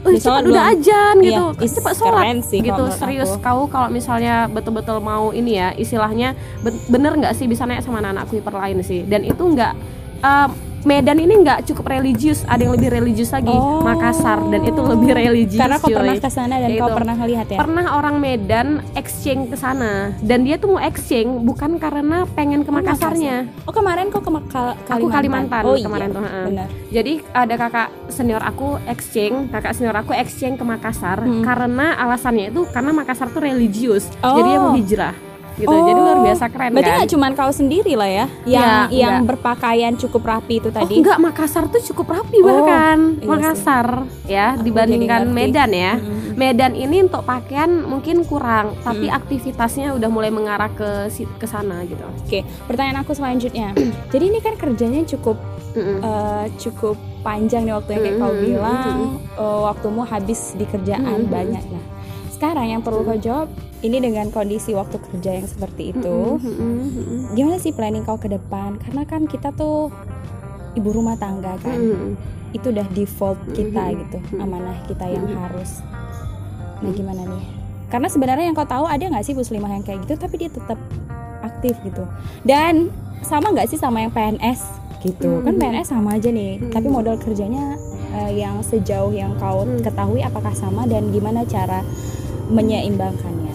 "Eh, 0.04 0.20
cepat 0.20 0.42
udah 0.44 0.64
belum?" 0.64 0.72
ajan 0.76 1.14
Iya, 1.18 1.26
gitu 1.26 1.44
cepat 1.74 1.94
sholat 1.96 2.22
keren 2.22 2.38
sih 2.40 2.58
kalau 2.60 2.68
gitu 2.68 2.84
serius 2.94 3.30
aku. 3.32 3.42
kau 3.42 3.60
kalau 3.66 3.88
misalnya 3.88 4.34
betul-betul 4.46 4.98
mau 5.00 5.32
ini 5.32 5.56
ya 5.56 5.68
istilahnya 5.74 6.32
ben- 6.60 6.82
bener 6.86 7.12
nggak 7.16 7.32
sih 7.32 7.46
bisa 7.46 7.64
naik 7.64 7.80
sama 7.80 7.98
anak-anak 7.98 8.24
Kuiper 8.28 8.54
lain 8.54 8.78
sih 8.80 9.02
dan 9.02 9.24
itu 9.24 9.40
nggak 9.40 9.72
um, 10.20 10.50
Medan 10.84 11.16
ini 11.16 11.34
nggak 11.38 11.64
cukup 11.64 11.88
religius 11.90 12.44
ada 12.44 12.60
yang 12.60 12.76
lebih 12.76 12.92
religius 12.92 13.32
lagi 13.32 13.48
Oh. 13.48 13.80
Makassar 13.80 14.36
dan 14.46 14.60
itu 14.62 14.76
lebih 14.78 15.10
religius 15.10 15.56
karena 15.56 15.76
kau 15.76 15.88
cuy. 15.88 15.96
pernah 15.96 16.14
ke 16.14 16.28
sana 16.28 16.54
dan 16.54 16.68
Kayak 16.68 16.82
kau 16.82 16.90
pernah 16.92 17.16
lihat 17.18 17.46
ya 17.46 17.58
pernah 17.58 17.86
orang 17.94 18.16
Medan 18.18 18.68
exchange 18.92 19.48
ke 19.48 19.56
sana 19.56 20.12
dan 20.20 20.44
dia 20.44 20.56
tuh 20.56 20.68
mau 20.70 20.80
exchange 20.80 21.40
bukan 21.40 21.76
karena 21.76 22.28
pengen 22.30 22.60
ke 22.60 22.68
Oh, 22.68 22.76
Makassarnya 22.76 23.48
oh 23.62 23.72
kemarin 23.72 24.08
kau 24.08 24.20
ke 24.20 24.28
Makal- 24.28 24.76
Aku 24.86 25.06
Kalimantan 25.08 25.62
oh 25.62 25.74
kemarin 25.74 26.06
iya 26.06 26.14
tuh, 26.14 26.22
heeh. 26.22 26.44
benar 26.46 26.68
Jadi 26.90 27.12
ada 27.32 27.54
kakak 27.56 27.88
senior 28.08 28.42
aku 28.42 28.66
exchange, 28.84 29.36
kakak 29.50 29.72
senior 29.72 29.94
aku 29.94 30.12
exchange 30.12 30.56
ke 30.56 30.64
Makassar 30.64 31.18
Hmm. 31.18 31.40
karena 31.40 31.96
alasannya 31.96 32.50
itu 32.50 32.68
karena 32.68 32.92
Makassar 32.92 33.28
tuh 33.28 33.40
religius, 33.40 34.12
Oh. 34.20 34.36
jadi 34.36 34.48
dia 34.48 34.60
mau 34.60 34.74
hijrah 34.74 35.14
gitu. 35.54 35.70
Jadi 35.70 35.94
luar 35.96 36.18
biasa 36.20 36.44
keren 36.46 36.70
berarti 36.70 36.84
kan? 36.84 36.96
nggak 36.96 37.10
cuman 37.10 37.30
kau 37.32 37.50
sendiri 37.50 37.92
lah 37.94 38.06
ya 38.06 38.26
yang 38.44 38.72
Iya, 38.84 38.98
yang 39.00 39.14
enggak. 39.16 39.28
berpakaian 39.32 39.92
cukup 39.94 40.22
rapi 40.24 40.54
itu 40.56 40.68
Oh 40.68 40.74
tadi 40.74 40.94
enggak, 40.96 41.18
Makassar 41.18 41.64
tuh 41.66 41.82
cukup 41.84 42.06
rapi 42.12 42.36
Oh, 42.38 42.44
bahkan 42.44 42.98
iya 43.16 43.28
Makassar 43.28 43.86
ya 44.24 44.46
Aku 44.52 44.62
dibandingkan. 44.62 45.26
Medan 45.26 45.70
ya. 45.70 45.94
Mm-mm. 45.94 46.34
Medan 46.34 46.74
ini 46.74 46.96
untuk 47.00 47.22
pakaian 47.22 47.70
mungkin 47.80 48.22
kurang, 48.22 48.74
tapi 48.82 49.06
Hmm. 49.06 49.14
aktivitasnya 49.16 49.94
udah 49.94 50.08
mulai 50.08 50.28
mengarah 50.28 50.66
ke 50.68 51.06
ke 51.38 51.46
sana 51.46 51.86
gitu. 51.86 52.02
Oke, 52.20 52.42
pertanyaan 52.66 53.00
aku 53.00 53.14
selanjutnya. 53.14 53.70
Jadi 54.12 54.24
ini 54.26 54.38
kan 54.38 54.54
kerjanya 54.54 55.06
cukup 55.06 55.38
Mm-mm. 55.72 55.98
eh, 56.00 56.46
cukup 56.56 56.94
panjang 57.20 57.62
nih 57.62 57.72
waktunya 57.72 58.00
kayak 58.00 58.16
kau 58.16 58.30
bilang 58.32 58.98
eh, 59.32 59.60
waktumu 59.64 60.02
habis 60.02 60.52
di 60.52 60.62
kerjaan 60.64 61.02
Mm-mm. 61.20 61.30
banyak 61.30 61.62
nah 61.64 61.84
sekarang 62.34 62.66
yang 62.68 62.82
perlu 62.82 63.02
kau 63.02 63.14
jawab 63.14 63.48
ini 63.80 63.98
dengan 63.98 64.28
kondisi 64.28 64.74
waktu 64.74 64.98
kerja 64.98 65.38
yang 65.38 65.46
seperti 65.46 65.94
itu. 65.94 66.16
Gimana 67.32 67.56
sih 67.56 67.70
planning 67.70 68.02
kau 68.02 68.18
ke 68.18 68.26
depan? 68.26 68.76
Karena 68.76 69.06
kan 69.06 69.24
kita 69.24 69.50
tuh 69.50 69.94
ibu 70.74 70.88
rumah 70.90 71.14
tangga 71.14 71.54
kan. 71.58 71.78
Itu 72.50 72.70
udah 72.70 72.86
default 72.90 73.38
kita 73.50 73.94
gitu 73.94 74.18
amanah 74.36 74.82
kita 74.84 75.06
yang 75.06 75.26
harus. 75.32 75.78
Nah 76.82 76.90
gimana 76.90 77.22
nih? 77.24 77.44
Karena 77.86 78.10
sebenarnya 78.10 78.50
yang 78.50 78.56
kau 78.56 78.66
tahu 78.66 78.84
ada 78.84 79.00
nggak 79.00 79.22
sih 79.22 79.32
muslimah 79.32 79.70
yang 79.70 79.82
kayak 79.82 80.02
gitu 80.02 80.14
tapi 80.16 80.34
dia 80.36 80.50
tetap 80.50 80.78
aktif 81.40 81.78
gitu. 81.82 82.02
Dan 82.42 82.90
sama 83.22 83.54
nggak 83.54 83.70
sih 83.70 83.78
sama 83.78 84.02
yang 84.02 84.10
PNS 84.10 84.60
gitu? 85.00 85.42
Kan 85.42 85.54
Mhm. 85.54 85.60
PNS 85.60 85.88
sama 85.88 86.16
aja 86.16 86.28
nih 86.28 86.58
Mhm. 86.58 86.72
tapi 86.72 86.86
modal 86.88 87.14
kerjanya 87.16 87.78
eh, 88.14 88.38
yang 88.38 88.62
sejauh 88.62 89.10
yang 89.10 89.34
kau 89.36 89.66
Mhm. 89.66 89.82
ketahui 89.82 90.22
apakah 90.22 90.54
sama 90.54 90.86
dan 90.86 91.10
gimana 91.10 91.42
cara 91.44 91.82
menyeimbangkannya 92.54 93.54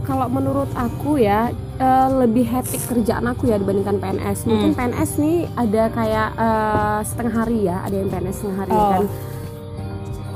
kalau 0.00 0.26
menurut 0.26 0.66
aku 0.74 1.22
ya 1.22 1.52
eh, 1.78 2.08
lebih 2.10 2.42
hectic 2.42 2.82
kerjaan 2.82 3.24
aku 3.24 3.46
ya 3.46 3.56
dibandingkan 3.56 4.02
PNS. 4.02 4.42
Mungkin 4.42 4.74
Hmm. 4.74 4.78
PNS 4.90 5.10
nih 5.16 5.36
ada 5.54 5.82
kayak 5.88 6.28
eh, 6.34 6.98
setengah 7.06 7.34
hari 7.36 7.58
ya, 7.64 7.76
ada 7.80 7.94
yang 7.94 8.10
PNS 8.10 8.34
setengah 8.34 8.58
hari 8.58 8.72
Oh, 8.74 8.90
kan. 8.90 9.02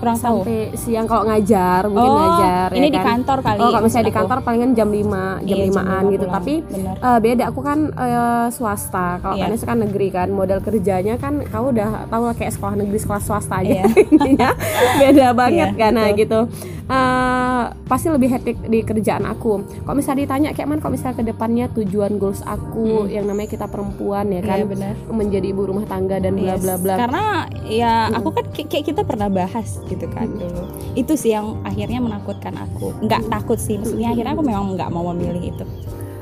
Kurang 0.04 0.18
tahu 0.18 0.38
Sampai 0.38 0.60
siang 0.74 1.06
kalau 1.06 1.24
ngajar, 1.24 1.80
mungkin 1.86 2.04
oh 2.06 2.16
ngajar 2.18 2.68
ini 2.70 2.80
ya 2.82 2.90
di 2.90 2.98
kan. 2.98 3.06
kantor 3.10 3.38
kali 3.40 3.56
Oh, 3.56 3.68
kalau 3.70 3.82
misalnya 3.82 4.06
di 4.06 4.14
kantor 4.14 4.38
palingan 4.40 4.70
jam 4.72 4.88
5, 4.88 5.00
jam 5.42 5.56
Iya, 5.56 5.64
5-an 5.66 5.80
lima 5.98 6.12
gitu. 6.12 6.24
pulang. 6.24 6.36
Tapi 6.36 6.54
bener 6.62 6.94
eh, 6.98 7.18
beda 7.20 7.44
aku 7.46 7.60
kan 7.60 7.78
eh, 7.88 8.46
swasta. 8.50 9.06
Kalau 9.18 9.34
Iya. 9.34 9.44
PNS 9.46 9.62
kan 9.62 9.76
negeri 9.80 10.08
kan, 10.10 10.28
modal 10.28 10.60
kerjanya 10.60 11.14
kan 11.16 11.40
kau 11.42 11.70
udah 11.70 11.88
tahu 12.06 12.22
lah 12.24 12.34
kayak 12.34 12.52
sekolah 12.52 12.74
negeri, 12.76 12.98
sekolah 12.98 13.20
swasta 13.20 13.54
aja. 13.58 13.88
Iya. 14.22 14.50
Beda 15.00 15.26
banget 15.32 15.70
Iya, 15.70 15.80
kan 15.80 15.92
nah 15.92 16.06
betul. 16.06 16.20
gitu. 16.20 16.40
Eh, 16.84 17.62
pasti 17.82 18.08
lebih 18.08 18.28
hectic 18.28 18.56
di 18.62 18.80
kerjaan 18.80 19.24
aku. 19.24 19.56
Kalau 19.80 19.94
misalnya 19.94 20.20
ditanya 20.22 20.48
kayak 20.50 20.68
mana 20.68 20.78
kalau 20.78 20.92
misalnya 20.92 21.16
ke 21.16 21.24
depannya 21.24 21.66
tujuan 21.72 22.12
goals 22.14 22.42
aku 22.42 23.06
Hmm. 23.06 23.08
yang 23.10 23.24
namanya 23.24 23.48
kita 23.50 23.66
perempuan 23.66 24.28
ya 24.28 24.40
kan 24.40 24.58
Iya, 24.66 24.92
menjadi 25.08 25.46
ibu 25.46 25.62
rumah 25.64 25.84
tangga 25.84 26.18
dan 26.18 26.34
bla 26.34 26.56
bla 26.56 26.74
bla. 26.76 26.94
Karena 26.98 27.24
ya 27.64 27.94
Mm-mm. 28.06 28.18
aku 28.18 28.28
kan 28.30 28.44
kayak 28.50 28.68
kayak 28.68 28.84
kita 28.86 29.02
pernah 29.02 29.28
bahas 29.28 29.80
gitu 29.82 29.93
kan 30.04 30.26
Mm-mm. 30.26 30.42
dulu. 30.42 30.62
Itu 30.94 31.14
sih 31.14 31.30
yang 31.30 31.62
akhirnya 31.62 31.98
menakutkan 31.98 32.54
aku. 32.54 32.90
Nggak 33.00 33.22
takut 33.28 33.56
sih, 33.56 33.78
maksudnya 33.78 34.10
akhirnya 34.10 34.32
aku 34.32 34.42
memang 34.42 34.74
nggak 34.74 34.90
mau 34.90 35.06
memilih 35.10 35.54
itu. 35.54 35.64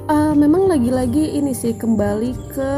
Eh, 0.04 0.34
memang 0.34 0.66
lagi-lagi 0.66 1.32
ini 1.32 1.52
sih 1.52 1.72
kembali 1.72 2.30
ke 2.50 2.72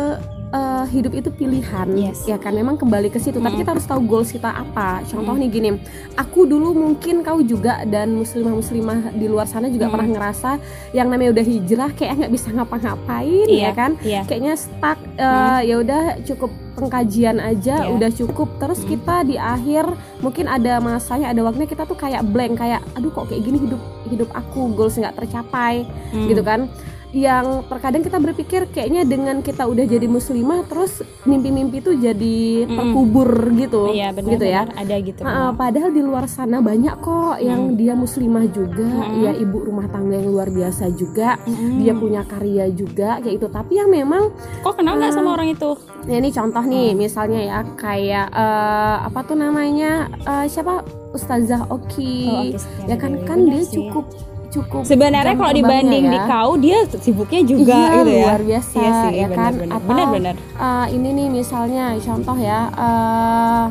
eh, 0.52 0.86
hidup 0.86 1.10
itu 1.12 1.30
pilihan 1.30 1.88
Yes. 1.90 2.22
ya 2.24 2.38
kan 2.38 2.54
memang 2.54 2.76
kembali 2.76 3.08
ke 3.08 3.18
situ 3.18 3.42
tapi 3.42 3.58
Mm. 3.58 3.60
kita 3.60 3.70
harus 3.74 3.82
tahu 3.84 4.06
goals 4.06 4.30
kita 4.30 4.46
apa 4.46 5.02
contoh 5.02 5.34
Mm. 5.34 5.40
nih 5.40 5.48
gini 5.50 5.70
aku 6.14 6.46
dulu 6.46 6.70
mungkin 6.72 7.26
kau 7.26 7.42
juga 7.42 7.82
dan 7.84 8.14
muslimah-muslimah 8.14 9.10
di 9.12 9.26
luar 9.26 9.44
sana 9.44 9.66
juga 9.66 9.88
Mm. 9.88 9.92
pernah 9.92 10.08
ngerasa 10.12 10.50
yang 10.92 11.10
namanya 11.10 11.34
udah 11.34 11.42
hijrah 11.44 11.90
kayak 11.90 12.14
nggak 12.16 12.32
bisa 12.32 12.54
ngapa-ngapain 12.54 13.48
Iya. 13.50 13.62
ya 13.64 13.70
kan 13.72 13.90
Iya. 13.98 14.20
kayaknya 14.22 14.54
stuck 14.54 14.98
eh, 15.16 15.60
ya 15.64 15.74
udah 15.76 16.02
cukup 16.22 16.50
pengkajian 16.74 17.38
aja 17.38 17.76
Iya. 17.80 17.90
udah 17.90 18.10
cukup 18.12 18.48
terus 18.56 18.80
Mm. 18.80 18.88
kita 18.88 19.16
di 19.22 19.36
akhir 19.36 19.84
mungkin 20.18 20.46
ada 20.46 20.78
masanya 20.78 21.28
ada 21.28 21.40
waktunya 21.40 21.66
kita 21.66 21.82
tuh 21.82 21.96
kayak 21.96 22.22
blank 22.24 22.54
kayak 22.56 22.82
aduh 22.92 23.08
kok 23.08 23.26
kayak 23.26 23.42
gini 23.42 23.58
hidup 23.60 23.80
hidup 24.06 24.28
aku 24.30 24.68
goals 24.70 24.94
nggak 24.94 25.16
tercapai 25.16 25.86
Hmm. 26.10 26.26
gitu 26.26 26.42
kan 26.42 26.66
yang 27.12 27.62
terkadang 27.64 28.02
kita 28.02 28.18
berpikir 28.18 28.66
kayaknya 28.68 29.06
dengan 29.06 29.38
kita 29.38 29.62
udah 29.62 29.86
jadi 29.86 30.02
muslimah 30.04 30.66
terus 30.66 30.98
mimpi-mimpi 31.22 31.78
itu 31.78 31.94
jadi 31.94 32.38
Mm-mm. 32.60 32.74
terkubur 32.74 33.30
gitu 33.54 33.86
Iya 33.88 34.10
benar. 34.10 34.30
gitu 34.34 34.44
ya 34.44 34.62
benar. 34.64 34.82
Ada 34.82 34.94
gitu. 35.00 35.20
Memang. 35.22 35.54
padahal 35.54 35.90
di 35.90 36.02
luar 36.02 36.26
sana 36.26 36.58
banyak 36.58 36.90
kok 36.98 37.38
yang 37.38 37.70
Mm. 37.70 37.74
dia 37.76 37.94
muslimah 37.94 38.50
juga 38.50 38.90
Mm-mm. 38.90 39.22
ya 39.22 39.32
ibu 39.32 39.56
rumah 39.62 39.86
tangga 39.86 40.18
yang 40.18 40.26
luar 40.26 40.50
biasa 40.50 40.90
juga 40.90 41.38
Mm-mm. 41.40 41.78
dia 41.78 41.94
punya 41.94 42.22
karya 42.24 42.66
juga 42.68 43.22
kayak 43.22 43.34
itu 43.36 43.46
tapi 43.48 43.72
yang 43.78 43.88
memang 43.88 44.34
Kok 44.60 44.74
kenal 44.74 44.98
nggak 44.98 45.14
sama 45.14 45.30
orang 45.32 45.48
itu? 45.48 45.70
ya 46.04 46.18
ini 46.18 46.28
contoh 46.28 46.63
nih 46.64 46.88
Mm. 46.88 46.98
misalnya 46.98 47.40
ya 47.42 47.58
kayak 47.74 48.26
eh, 48.28 48.96
apa 49.02 49.20
tuh 49.22 49.36
namanya 49.36 49.92
eh, 50.18 50.46
siapa 50.46 50.82
Ustazah 51.10 51.68
Oki 51.68 52.26
Oh, 52.26 52.44
Setia 52.52 52.86
ya 52.86 52.96
kan 52.96 53.12
kan 53.22 53.38
Benar 53.40 53.52
dia 53.52 53.62
sih. 53.62 53.76
cukup 53.80 54.04
cukup 54.50 54.82
Sebenarnya 54.82 55.34
kalau 55.34 55.50
dibanding 55.52 56.04
di 56.06 56.14
ya. 56.14 56.26
kau, 56.26 56.54
dia 56.54 56.78
sibuknya 56.96 57.42
juga 57.42 57.74
Iya, 57.74 57.90
gitu 57.92 58.08
ya. 58.08 58.22
luar 58.22 58.40
biasa 58.40 58.76
Iya 58.76 58.90
sih, 59.00 59.12
ya 59.12 59.28
kan 59.28 59.52
benar-benar. 59.52 59.74
atau 59.74 59.88
Benar-benar. 59.88 60.34
eh, 60.38 60.86
ini 60.90 61.08
nih 61.12 61.28
misalnya 61.32 61.84
contoh 61.98 62.36
ya 62.36 62.60
eh, 62.72 63.64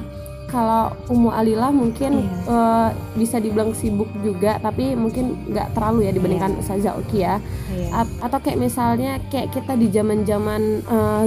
kalau 0.54 0.94
Umu 1.08 1.30
Alila 1.30 1.68
mungkin 1.70 2.22
Iya. 2.22 2.46
eh, 2.46 2.90
bisa 3.16 3.38
dibilang 3.38 3.74
sibuk 3.74 4.06
juga 4.20 4.56
tapi 4.58 4.94
mungkin 4.94 5.50
nggak 5.50 5.74
terlalu 5.74 6.06
ya 6.06 6.12
dibandingkan 6.12 6.62
Saza 6.62 6.94
Oki 6.94 7.20
ya 7.20 7.42
Iya. 7.68 7.90
A- 7.96 8.18
atau 8.22 8.38
kayak 8.38 8.62
misalnya 8.62 9.18
kayak 9.26 9.50
kita 9.52 9.74
di 9.74 9.90
zaman 9.90 10.22
zaman 10.24 10.62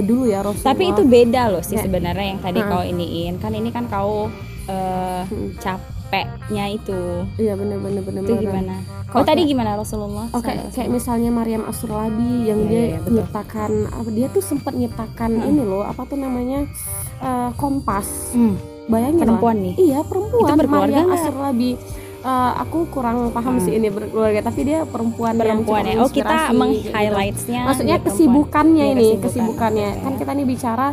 dulu 0.01 0.23
ya 0.25 0.39
Rasulullah 0.39 0.71
Tapi 0.71 0.83
itu 0.87 1.03
beda 1.03 1.41
loh 1.49 1.59
sih 1.59 1.75
Ya. 1.75 1.83
sebenarnya 1.83 2.25
yang 2.29 2.39
tadi 2.39 2.59
Hmm. 2.59 2.69
kau 2.69 2.81
iniin. 2.81 3.33
Kan 3.37 3.51
ini 3.51 3.67
kan 3.67 3.85
kau 3.85 4.31
eh, 4.65 5.23
Hmm. 5.23 5.55
capeknya 5.57 6.65
itu. 6.69 7.23
iya 7.35 7.53
bener-bener 7.53 7.99
bener 8.01 8.21
Itu 8.21 8.35
gimana? 8.37 8.79
Kalau 9.07 9.23
Oh 9.23 9.25
tadi 9.25 9.43
gimana 9.43 9.71
Rasulullah? 9.73 10.27
Oke, 10.29 10.43
Sallallahu 10.45 10.71
kayak 10.73 10.89
misalnya 10.89 11.29
Maryam 11.29 11.63
Asurlabi 11.63 12.31
yang 12.45 12.59
Iya, 12.61 12.69
dia 12.69 12.79
iya, 12.85 12.97
betul. 12.97 13.11
nyiptakan 13.13 13.71
apa 13.89 14.09
dia 14.09 14.27
tuh 14.27 14.39
sempat 14.41 14.73
nyiptakan 14.73 15.31
Hmm. 15.33 15.47
ini 15.47 15.61
loh 15.61 15.83
apa 15.83 16.03
tuh 16.03 16.15
namanya 16.15 16.67
eh, 17.17 17.49
kompas 17.53 18.31
Hmm, 18.31 18.59
bayangin 18.87 19.19
lah 19.19 19.23
perempuan 19.27 19.55
nih. 19.59 19.73
Iya 19.77 19.99
perempuan 20.01 20.47
Itu 20.47 20.57
berkeluarga 20.57 20.99
Maria? 20.99 21.15
Asurlabi. 21.15 21.71
Eh, 22.17 22.51
aku 22.57 22.77
kurang 22.89 23.31
paham 23.31 23.55
Hmm. 23.55 23.63
sih 23.63 23.73
ini 23.73 23.87
berkeluarga, 23.87 24.41
tapi 24.41 24.65
dia 24.65 24.83
perempuan, 24.83 25.37
Perempuan 25.37 25.85
yang 25.85 25.97
ya. 25.97 26.03
Oh 26.03 26.09
kita 26.09 26.51
menginspirasi, 26.51 26.57
meng-highlightsnya. 26.57 27.59
gitu. 27.61 27.67
Maksudnya 27.69 27.97
kesibukannya 28.01 28.83
Iya, 28.83 28.93
ini, 28.93 29.07
kesibukan. 29.13 29.23
kesibukannya. 29.23 29.89
Oke. 29.89 30.01
Kan 30.01 30.13
kita 30.17 30.31
nih 30.33 30.45
bicara 30.45 30.87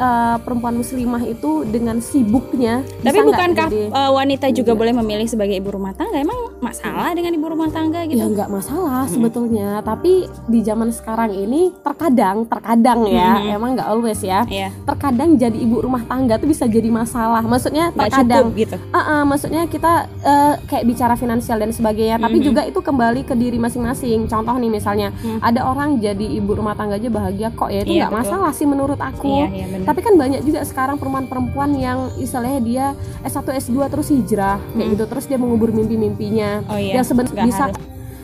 eh, 0.00 0.36
perempuan 0.40 0.74
muslimah 0.74 1.20
itu 1.22 1.50
dengan 1.66 2.00
sibuknya. 2.00 2.80
Tapi 2.98 3.20
bukankah 3.20 3.68
jadi- 3.68 3.90
uh, 3.90 4.10
wanita 4.10 4.48
juga 4.48 4.72
Iya. 4.72 4.78
boleh 4.78 4.94
memilih 4.94 5.26
sebagai 5.26 5.52
ibu 5.54 5.68
rumah 5.70 5.92
tangga? 5.92 6.16
Emang 6.16 6.56
masalah 6.58 7.12
dengan 7.12 7.32
ibu 7.32 7.46
rumah 7.46 7.68
tangga 7.68 8.00
ya 8.00 8.08
gitu? 8.08 8.24
nggak 8.26 8.48
masalah 8.48 9.04
Mm-mm. 9.04 9.12
sebetulnya, 9.12 9.68
tapi 9.80 10.12
di 10.46 10.60
zaman 10.60 10.88
sekarang 10.88 11.32
ini 11.34 11.68
terkadang, 11.80 12.44
terkadang 12.44 13.04
ya, 13.06 13.36
Mm-mm. 13.38 13.56
emang 13.56 13.70
nggak 13.74 13.88
always 13.88 14.20
ya. 14.20 14.44
Iya, 14.46 14.72
Terkadang 14.82 15.36
jadi 15.36 15.54
ibu 15.54 15.80
rumah 15.80 16.00
tangga 16.02 16.36
tuh 16.36 16.46
bisa 16.46 16.64
jadi 16.64 16.88
masalah. 16.88 17.42
Maksudnya 17.42 17.92
terkadang 17.92 18.48
cukup 18.48 18.56
gitu. 18.58 18.76
Ah, 18.90 18.98
ah, 18.98 19.22
maksudnya 19.22 19.66
kita 19.66 19.92
eh, 20.20 20.54
kayak 20.64 20.84
bicara 20.86 21.14
finansial 21.14 21.58
dan 21.58 21.70
sebagainya, 21.70 22.16
tapi 22.16 22.38
Mhm. 22.38 22.44
juga 22.44 22.62
itu 22.62 22.78
kembali 22.78 23.20
ke 23.22 23.34
diri 23.34 23.56
masing-masing. 23.56 24.24
Contoh 24.26 24.54
nih 24.54 24.70
misalnya, 24.70 25.12
Hmm. 25.14 25.40
ada 25.40 25.60
orang 25.62 25.98
jadi 25.98 26.26
ibu 26.32 26.54
rumah 26.54 26.72
tangga 26.72 26.94
aja 26.94 27.08
bahagia 27.10 27.48
kok 27.50 27.68
ya 27.68 27.82
itu 27.82 27.92
Iya, 27.92 28.00
nggak 28.00 28.12
betul. 28.14 28.22
masalah 28.22 28.50
sih 28.50 28.64
menurut 28.64 28.96
aku. 28.96 29.28
Iya, 29.28 29.46
iya 29.50 29.66
benar. 29.68 29.86
Tapi 29.90 30.06
kan 30.06 30.14
banyak 30.14 30.46
juga 30.46 30.62
sekarang 30.62 31.02
perempuan-perempuan 31.02 31.74
yang 31.74 32.14
istilahnya 32.14 32.60
dia 32.62 32.86
S1 33.26 33.42
S2 33.42 33.90
terus 33.90 34.06
hijrah 34.06 34.62
kayak 34.70 34.86
Hmm. 34.86 34.94
gitu 34.94 35.04
terus 35.10 35.26
dia 35.26 35.34
mengubur 35.34 35.74
mimpi-mimpinya. 35.74 36.62
Oh 36.70 36.78
iya. 36.78 36.94
yang 36.94 37.02
sebenarnya 37.02 37.42
bisa 37.42 37.62
harus. 37.66 37.76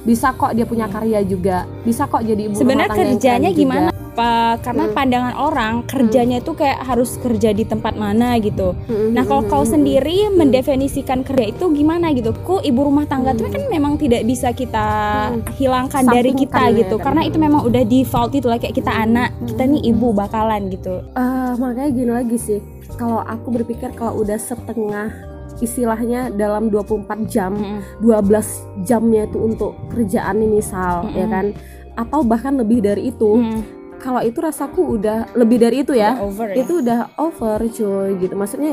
bisa 0.06 0.30
kok 0.30 0.54
dia 0.54 0.62
punya 0.62 0.86
karya 0.86 1.26
juga. 1.26 1.66
Bisa 1.82 2.06
kok 2.06 2.22
jadi 2.22 2.46
ibu 2.46 2.54
Sebenarnya 2.54 2.94
kerjanya 2.94 3.50
keren 3.50 3.58
juga. 3.58 4.05
Gimana? 4.16 4.24
Pa- 4.48 4.58
karena 4.58 4.84
Hmm. 4.86 4.94
pandangan 4.94 5.34
orang 5.36 5.74
kerjanya 5.84 6.40
itu 6.40 6.52
kayak 6.52 6.80
harus 6.82 7.16
kerja 7.16 7.52
di 7.52 7.62
tempat 7.62 7.94
mana 7.94 8.36
gitu. 8.38 8.72
Mhm, 8.86 9.12
Nah 9.12 9.22
kalau 9.22 9.44
kau 9.44 9.62
mhm. 9.62 9.70
sendiri 9.70 10.18
mendefinisikan 10.30 11.20
kerja 11.20 11.52
itu 11.52 11.64
gimana 11.70 12.10
gitu? 12.10 12.32
Kok 12.32 12.64
ibu 12.64 12.80
rumah 12.82 13.04
tangga 13.04 13.30
itu 13.30 13.44
kan 13.44 13.68
memang 13.68 13.96
tidak 13.96 14.24
bisa 14.24 14.50
kita 14.50 14.86
Hmm. 15.28 15.44
hilangkan 15.54 16.04
dari 16.04 16.32
Sampingkan 16.32 16.42
kita 16.42 16.62
ya, 16.66 16.76
gitu, 16.78 16.96
kan. 16.96 17.04
karena 17.06 17.22
itu 17.22 17.36
memang 17.36 17.60
udah 17.62 17.82
default 17.82 18.32
itu 18.32 18.46
lah 18.46 18.56
kayak 18.56 18.74
kita 18.74 18.90
Hmm. 18.90 19.04
anak, 19.06 19.28
kita 19.46 19.62
nih 19.66 19.82
ibu 19.86 20.08
bakalan 20.10 20.62
gitu. 20.68 20.94
Eh, 21.12 21.52
makanya 21.54 21.90
gini 21.90 22.10
lagi 22.10 22.36
sih 22.36 22.58
kalau 22.94 23.20
aku 23.20 23.52
berpikir 23.52 23.92
kalau 23.92 24.22
udah 24.22 24.36
setengah 24.36 25.12
istilahnya 25.56 26.28
dalam 26.30 26.68
24 26.68 27.24
jam 27.26 27.52
Mm-mm. 27.52 27.80
12 27.98 28.44
jamnya 28.82 29.24
itu 29.24 29.38
untuk 29.38 29.72
kerjaan 29.88 30.36
nih 30.36 30.50
misal 30.54 31.00
Mm-mm. 31.02 31.16
ya 31.16 31.26
kan 31.26 31.46
atau 31.94 32.20
bahkan 32.20 32.54
lebih 32.54 32.80
dari 32.80 33.08
itu 33.08 33.40
Mm. 33.40 33.60
Kalau 33.98 34.20
itu 34.20 34.38
rasaku 34.38 34.96
udah 34.96 35.18
lebih 35.32 35.58
dari 35.58 35.76
itu 35.78 35.92
ya 35.92 36.14
Udah 36.14 36.24
over 36.24 36.46
ya. 36.46 36.56
itu 36.58 36.72
udah 36.78 36.98
over 37.16 37.60
cuy 37.66 38.10
gitu 38.16 38.34
maksudnya 38.34 38.72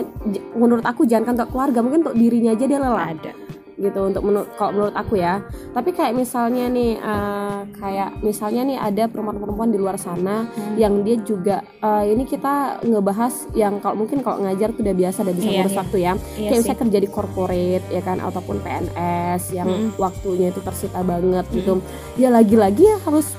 menurut 0.54 0.84
aku 0.84 1.04
jangan 1.04 1.24
kan 1.26 1.36
untuk 1.36 1.50
keluarga 1.52 1.80
mungkin 1.80 2.00
untuk 2.02 2.16
dirinya 2.16 2.52
aja 2.52 2.66
dia 2.66 2.78
lelah 2.78 3.10
ada. 3.10 3.34
gitu 3.76 4.06
untuk 4.06 4.22
menurut 4.22 4.48
kalau 4.54 4.72
menurut 4.72 4.94
aku 4.94 5.18
ya 5.18 5.42
tapi 5.74 5.90
kayak 5.92 6.14
misalnya 6.14 6.70
nih 6.70 6.94
eh, 6.94 7.60
kayak 7.74 8.22
misalnya 8.22 8.62
nih 8.64 8.78
ada 8.80 9.04
perempuan-perempuan 9.06 9.68
di 9.68 9.82
luar 9.82 9.98
sana 9.98 10.46
Hmm. 10.46 10.78
yang 10.78 11.02
dia 11.02 11.18
juga 11.20 11.58
eh, 11.82 12.06
ini 12.08 12.24
kita 12.24 12.54
ngebahas 12.82 13.34
yang 13.52 13.82
kalau 13.82 13.98
mungkin 13.98 14.22
kalau 14.22 14.40
ngajar 14.40 14.72
tuh 14.72 14.86
udah 14.86 14.94
biasa 14.96 15.18
udah 15.22 15.34
bisa 15.34 15.48
Iya, 15.48 15.56
ngurus 15.58 15.74
iya. 15.74 15.82
waktu 15.82 15.98
ya 15.98 16.14
Iya 16.14 16.22
kayak 16.46 16.60
misalnya 16.62 16.80
kerja 16.80 16.98
di 17.00 17.10
corporate 17.10 17.86
ya 17.90 18.02
kan 18.02 18.18
ataupun 18.20 18.56
PNS 18.62 19.42
yang 19.52 19.68
Mm. 19.68 19.90
waktunya 19.98 20.48
itu 20.48 20.62
tersita 20.62 21.00
banget 21.02 21.46
gitu 21.50 21.74
ya 22.16 22.30
lagi-lagi 22.30 22.84
ya 22.86 22.98
harus 23.02 23.34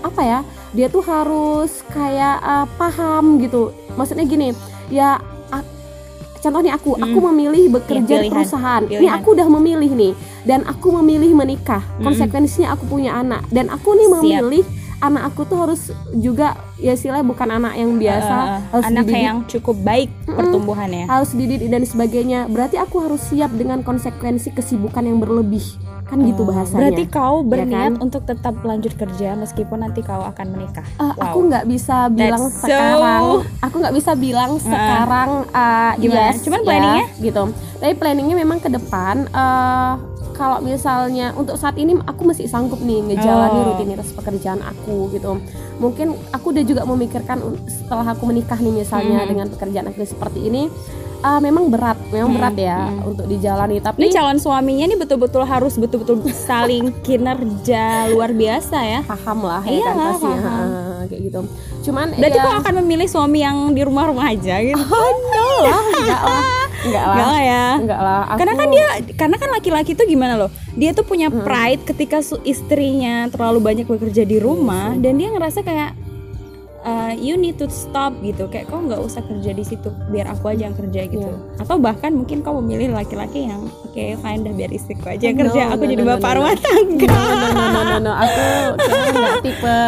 apa 0.00 0.20
ya 0.20 0.38
dia 0.70 0.86
tuh 0.86 1.00
harus 1.00 1.70
kayak 1.88 2.36
eh, 2.38 2.66
paham 2.74 3.38
gitu. 3.38 3.70
Maksudnya 3.94 4.22
gini 4.22 4.52
ya 4.88 5.18
a- 5.48 5.66
contoh 6.38 6.60
nih 6.60 6.70
aku 6.70 6.94
aku 6.94 7.18
memilih 7.26 7.72
bekerja 7.72 7.98
Iya, 8.08 8.20
di 8.20 8.26
pilihan. 8.26 8.32
perusahaan. 8.32 8.82
Ini 8.84 9.08
aku 9.10 9.28
udah 9.32 9.48
memilih 9.50 9.90
nih 9.92 10.12
dan 10.44 10.62
aku 10.64 10.88
memilih 10.94 11.34
menikah. 11.34 11.82
Konsekuensinya 11.98 12.72
aku 12.72 12.86
punya 12.86 13.14
anak. 13.14 13.42
Dan 13.48 13.68
aku 13.68 13.92
nih 13.92 14.06
Siap. 14.06 14.14
memilih 14.16 14.64
anak 14.98 15.30
aku 15.30 15.46
tuh 15.46 15.58
harus 15.60 15.82
juga 16.12 16.58
ya 16.76 16.90
istilahnya 16.90 17.22
bukan 17.22 17.48
anak 17.52 17.70
yang 17.72 17.94
biasa 17.96 18.34
Eh, 18.34 18.58
harus 18.68 18.84
anak 18.84 19.04
dididik. 19.04 19.22
yang 19.24 19.38
cukup 19.46 19.76
baik 19.78 20.10
pertumbuhannya. 20.26 21.06
Harus 21.06 21.30
dididik 21.32 21.68
dan 21.68 21.82
sebagainya. 21.82 22.40
Berarti 22.46 22.76
aku 22.76 22.98
harus 23.00 23.22
siap 23.24 23.50
dengan 23.52 23.80
konsekuensi 23.80 24.50
kesibukan 24.50 25.00
yang 25.00 25.18
berlebih 25.18 25.62
kan 26.08 26.18
gitu 26.18 26.40
Oh, 26.40 26.46
bahasanya 26.46 26.80
berarti 26.88 27.04
kau 27.06 27.36
berniat 27.42 27.68
kan? 27.68 27.92
untuk 28.00 28.22
tetap 28.24 28.54
lanjut 28.60 28.92
kerja 28.92 29.28
meskipun 29.34 29.78
nanti 29.78 30.00
kau 30.00 30.20
akan 30.22 30.46
menikah 30.50 30.84
Eh, 30.94 31.04
Wow. 31.06 31.20
aku 31.22 31.38
nggak 31.46 31.64
bisa 31.64 31.96
bilang 32.10 32.42
That's 32.42 32.56
so- 32.56 32.64
sekarang 32.64 33.22
aku 33.60 33.74
nggak 33.78 33.94
bisa 33.94 34.12
bilang 34.14 34.50
sekarang 34.58 35.30
uh, 35.50 35.92
Gimana? 35.94 36.20
yes, 36.26 36.40
Cuman 36.40 36.58
ya, 36.58 36.64
planningnya? 36.64 37.06
gitu 37.18 37.42
tapi 37.76 37.92
planningnya 37.94 38.36
memang 38.36 38.58
ke 38.58 38.68
depan 38.68 39.28
eh, 39.28 39.92
kalau 40.32 40.58
misalnya 40.60 41.34
untuk 41.34 41.54
saat 41.54 41.74
ini 41.74 41.98
aku 42.00 42.22
masih 42.24 42.46
sanggup 42.46 42.78
nih 42.80 43.04
ngejalani 43.04 43.58
Oh. 43.58 43.66
rutinitas 43.68 44.08
pekerjaan 44.10 44.62
aku 44.62 45.10
gitu 45.10 45.36
mungkin 45.76 46.16
aku 46.30 46.50
udah 46.50 46.64
juga 46.64 46.82
memikirkan 46.84 47.38
setelah 47.66 48.06
aku 48.08 48.24
menikah 48.24 48.56
nih 48.56 48.72
misalnya 48.72 49.20
Hmm. 49.20 49.28
dengan 49.28 49.46
pekerjaan 49.48 49.86
aku 49.86 50.02
seperti 50.04 50.40
ini 50.42 50.72
eh, 51.18 51.40
memang 51.40 51.64
berat 51.66 51.98
memang 52.08 52.30
berat 52.32 52.54
ya 52.54 52.80
untuk 53.00 53.24
dijalani 53.24 53.78
tapi 53.78 53.98
ini 53.98 54.08
calon 54.08 54.36
suaminya 54.36 54.86
nih 54.86 54.96
betul-betul 54.96 55.42
harus 55.42 55.74
betul-betul 55.74 56.22
saling 56.48 56.94
kinerja 57.02 58.10
luar 58.10 58.30
biasa 58.30 58.78
ya. 58.80 59.00
Paham 59.02 59.38
lah 59.40 59.62
ya 59.62 59.72
Iya 59.72 59.84
kan 59.86 59.96
pasti. 60.08 60.26
paham. 60.28 60.68
kayak 61.08 61.22
gitu. 61.24 61.40
Cuman 61.80 62.06
berarti 62.12 62.36
ya, 62.36 62.52
akan 62.58 62.74
memilih 62.82 63.08
suami 63.08 63.38
yang 63.40 63.72
di 63.72 63.80
rumah-rumah 63.80 64.28
aja 64.28 64.60
gitu? 64.60 64.76
Enggak 64.78 65.46
lah 65.64 65.84
enggak 65.88 66.22
lah. 66.22 66.44
Enggak 66.78 67.02
lah. 67.02 67.14
Enggak 67.14 67.26
lah 67.26 67.40
ya. 67.40 67.66
Enggak 67.76 68.00
lah. 68.00 68.20
Aku, 68.24 68.38
karena 68.38 68.54
kan 68.54 68.68
dia 68.68 68.86
karena 69.16 69.36
kan 69.36 69.50
laki-laki 69.50 69.90
tuh 69.92 70.04
gimana 70.04 70.34
loh? 70.36 70.50
Dia 70.74 70.90
tuh 70.92 71.02
punya 71.02 71.26
pride 71.28 71.82
ketika 71.82 72.20
su- 72.20 72.42
istrinya 72.42 73.26
terlalu 73.26 73.58
banyak 73.58 73.86
bekerja 73.86 74.22
di 74.22 74.38
rumah 74.38 74.94
dan 74.94 75.16
dia 75.16 75.28
ngerasa 75.28 75.60
kayak 75.60 75.96
uh, 76.88 77.12
you 77.12 77.36
need 77.36 77.60
to 77.60 77.68
stop 77.68 78.16
gitu. 78.24 78.48
Kayak 78.48 78.72
kau 78.72 78.80
nggak 78.80 79.00
usah 79.04 79.20
kerja 79.28 79.52
di 79.52 79.64
situ 79.64 79.92
biar 80.08 80.32
aku 80.32 80.56
aja 80.56 80.72
yang 80.72 80.76
kerja 80.76 81.04
gitu. 81.12 81.28
Atau 81.60 81.76
bahkan 81.76 82.16
mungkin 82.16 82.40
kau 82.40 82.56
memilih 82.64 82.96
laki-laki 82.96 83.44
yang 83.52 83.68
oke 83.68 84.04
fine 84.24 84.40
dah 84.40 84.52
biar 84.56 84.70
istriku 84.72 85.12
aja 85.12 85.28
yang 85.28 85.36
No, 85.36 85.42
kerja. 85.52 85.62
aku 85.76 85.84
no, 85.84 85.90
jadi 85.92 86.04
no, 86.04 86.10
bapak 86.16 86.30
no, 86.32 86.32
no. 86.32 86.38
rumah 86.40 86.56
tangga. 86.56 87.08
No, 87.08 87.20
no, 87.20 87.48
no, 87.52 87.62
no, 87.68 87.80
no, 87.84 87.96
no. 88.00 88.12
aku 88.16 88.42
nggak 89.12 89.36
tipe 89.44 89.78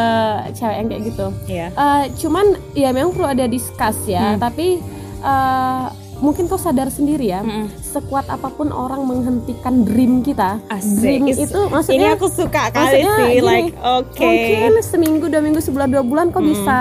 cewek 0.53 0.77
yang 0.77 0.87
kayak 0.93 1.03
gitu. 1.09 1.27
Iya. 1.49 1.67
Eh, 1.73 2.03
cuman 2.21 2.47
ya 2.77 2.89
memang 2.93 3.11
perlu 3.17 3.29
ada 3.33 3.45
discuss 3.49 3.97
ya. 4.05 4.37
Tapi 4.37 4.79
eh, 5.25 5.87
mungkin 6.21 6.45
kau 6.47 6.57
sadar 6.57 6.89
sendiri 6.89 7.27
ya 7.27 7.41
Mm-mm. 7.41 7.73
sekuat 7.77 8.29
apa 8.29 8.49
pun 8.51 8.69
orang 8.69 9.03
menghentikan 9.03 9.83
dream 9.83 10.21
kita 10.21 10.61
Asik. 10.69 11.01
dream 11.01 11.25
Is- 11.27 11.41
itu 11.43 11.61
maksudnya 11.67 11.97
ini 11.99 12.07
aku 12.13 12.27
suka 12.29 12.63
kali 12.69 12.77
maksudnya 13.01 13.13
sih 13.15 13.27
gini, 13.31 13.41
like 13.43 13.73
oke 13.79 14.21
mungkin 14.21 14.73
seminggu 14.83 15.25
dua 15.27 15.41
minggu 15.41 15.61
sebulan 15.61 15.89
dua 15.89 16.03
bulan 16.03 16.27
kau 16.29 16.41
bisa 16.41 16.79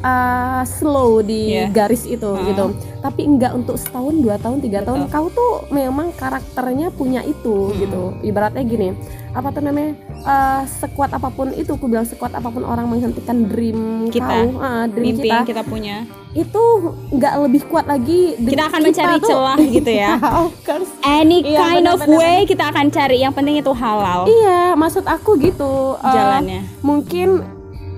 uh, 0.00 0.62
slow 0.64 1.20
di 1.20 1.54
Iya. 1.54 1.70
garis 1.70 2.04
itu 2.04 2.26
Hmm. 2.28 2.44
gitu 2.44 2.64
tapi 2.98 3.22
enggak 3.24 3.52
untuk 3.52 3.74
setahun 3.76 4.14
dua 4.16 4.36
tahun 4.36 4.58
tiga 4.58 4.82
tahun 4.82 5.06
kau 5.06 5.26
tuh 5.28 5.52
memang 5.68 6.10
karakternya 6.12 6.90
punya 6.90 7.22
itu 7.22 7.54
Hmm. 7.64 7.78
gitu 7.78 8.02
ibaratnya 8.22 8.62
gini 8.62 8.94
apa 9.32 9.48
tuh 9.48 9.62
namanya 9.62 9.92
uh, 10.22 10.62
sekuat 10.68 11.10
apa 11.10 11.28
pun 11.28 11.48
itu 11.50 11.72
aku 11.72 11.88
bilang 11.88 12.04
sekuat 12.04 12.32
apa 12.32 12.48
pun 12.48 12.62
orang 12.62 12.84
menghentikan 12.84 13.48
dream 13.48 14.06
Kita. 14.06 14.28
kau 14.28 14.60
uh, 14.60 14.84
dream 14.86 15.16
mimpi 15.16 15.24
kita 15.24 15.34
yang 15.34 15.46
kita 15.48 15.62
punya 15.64 15.96
itu 16.32 16.62
nggak 17.12 17.34
lebih 17.40 17.62
kuat 17.66 17.84
lagi 17.84 18.36
kita 18.36 18.64
akan 18.66 18.80
mencari 18.82 19.16
tuh- 19.16 19.28
celah 19.28 19.56
gitu 19.58 19.90
ya 19.90 20.16
any 21.16 21.40
Iya, 21.42 21.58
kind 21.58 21.86
of 21.86 21.98
benar-benar. 21.98 22.18
way 22.18 22.36
kita 22.44 22.64
akan 22.68 22.86
cari 22.88 23.18
yang 23.20 23.32
penting 23.32 23.56
itu 23.56 23.72
halal 23.72 24.24
Iya, 24.24 24.72
maksud 24.72 25.04
aku 25.04 25.36
gitu. 25.38 25.96
eh, 25.98 26.12
Jalannya. 26.12 26.60
mungkin 26.80 27.40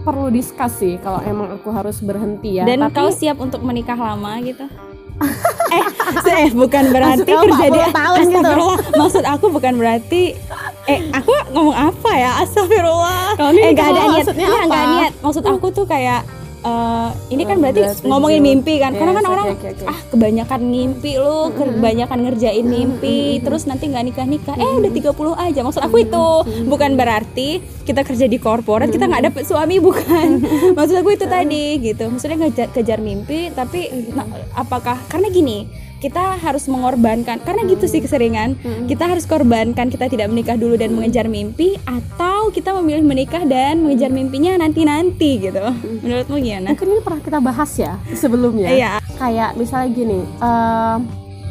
perlu 0.03 0.29
diskusi 0.29 1.01
kalau 1.01 1.19
emang 1.21 1.49
aku 1.51 1.71
harus 1.71 1.99
berhenti 1.99 2.59
ya. 2.59 2.65
dan 2.65 2.85
Tapi 2.85 2.95
kau 2.95 3.09
siap 3.09 3.39
untuk 3.39 3.63
menikah 3.63 3.97
lama 3.97 4.37
gitu 4.39 4.67
eh, 5.75 5.85
eh 6.27 6.51
bukan 6.53 6.85
berarti 6.95 7.31
kerja 7.31 7.67
di 7.71 7.81
40 7.81 7.95
tahun 7.95 8.25
gitu? 8.29 8.59
Maksud 8.95 9.25
aku 9.25 9.47
bukan 9.49 9.79
berarti 9.79 10.35
eh 10.85 11.01
aku 11.11 11.31
ngomong 11.53 11.77
apa 11.77 12.11
ya? 12.13 12.31
Astagfirullah. 12.45 13.37
Kau 13.37 13.51
nih 13.51 13.63
eh 13.63 13.71
nggak 13.73 13.89
ada 13.89 14.01
niat. 14.01 14.13
maksudnya 14.13 14.47
apa? 14.49 14.79
niat. 14.85 15.13
Maksud 15.21 15.45
aku 15.45 15.67
tuh 15.71 15.87
kayak 15.89 16.21
eh, 16.61 17.09
ini 17.29 17.43
kan 17.45 17.57
berarti 17.57 17.81
ngomongin 18.05 18.41
mimpi 18.41 18.77
kan? 18.77 18.93
Karena 18.93 19.13
Yes, 19.13 19.19
kan 19.19 19.25
oke, 19.25 19.33
orang 19.33 19.47
oke, 19.53 19.69
oke. 19.73 19.85
ah 19.85 19.99
kebanyakan 20.09 20.61
ngimpi 20.65 21.13
lu 21.17 21.39
kebanyakan 21.53 22.19
ngerjain 22.25 22.67
mimpi 22.67 23.19
terus 23.41 23.65
nanti 23.65 23.85
nggak 23.89 24.05
nikah 24.05 24.27
nikah 24.29 24.55
eh 24.57 24.71
udah 24.77 24.93
30 24.93 25.13
aja. 25.41 25.61
Maksud 25.65 25.83
aku 25.83 25.97
itu 26.05 26.27
bukan 26.69 26.91
berarti 26.97 27.49
kita 27.85 28.01
kerja 28.01 28.27
di 28.29 28.37
korporat 28.37 28.89
kita 28.89 29.09
nggak 29.09 29.33
dapet 29.33 29.45
suami 29.45 29.81
bukan. 29.81 30.29
Maksud 30.77 30.97
aku 31.01 31.17
itu 31.17 31.25
tadi 31.25 31.81
gitu. 31.81 32.13
Maksudnya 32.13 32.37
ngejar 32.45 32.69
kejar 32.73 33.01
mimpi 33.01 33.49
tapi 33.53 33.89
nah, 34.13 34.29
apakah 34.53 35.01
karena 35.09 35.29
gini 35.29 35.65
kita 36.05 36.37
harus 36.37 36.69
mengorbankan 36.69 37.41
karena 37.41 37.65
gitu 37.65 37.89
sih 37.89 38.05
keseringan 38.05 38.61
kita 38.85 39.09
harus 39.09 39.25
korbankan 39.25 39.89
kita 39.89 40.13
tidak 40.13 40.29
menikah 40.29 40.61
dulu 40.61 40.77
dan 40.77 40.93
mengejar 40.93 41.33
mimpi 41.33 41.81
atau 41.89 42.53
kita 42.53 42.77
memilih 42.77 43.09
menikah 43.09 43.41
dan 43.49 43.81
mengejar 43.81 44.13
mimpinya 44.13 44.61
nanti 44.61 44.85
nanti 44.85 45.41
gitu 45.41 45.65
menurutmu 46.05 46.37
gimana 46.37 46.77
mungkin 46.77 46.89
ini 46.93 47.01
pernah 47.01 47.21
kita 47.25 47.39
bahas 47.41 47.71
ya 47.79 47.97
sebelumnya. 48.13 48.69
Iya. 48.69 48.93
Kayak 49.15 49.55
misalnya 49.55 49.89
gini, 49.95 50.21
eh, 50.27 50.97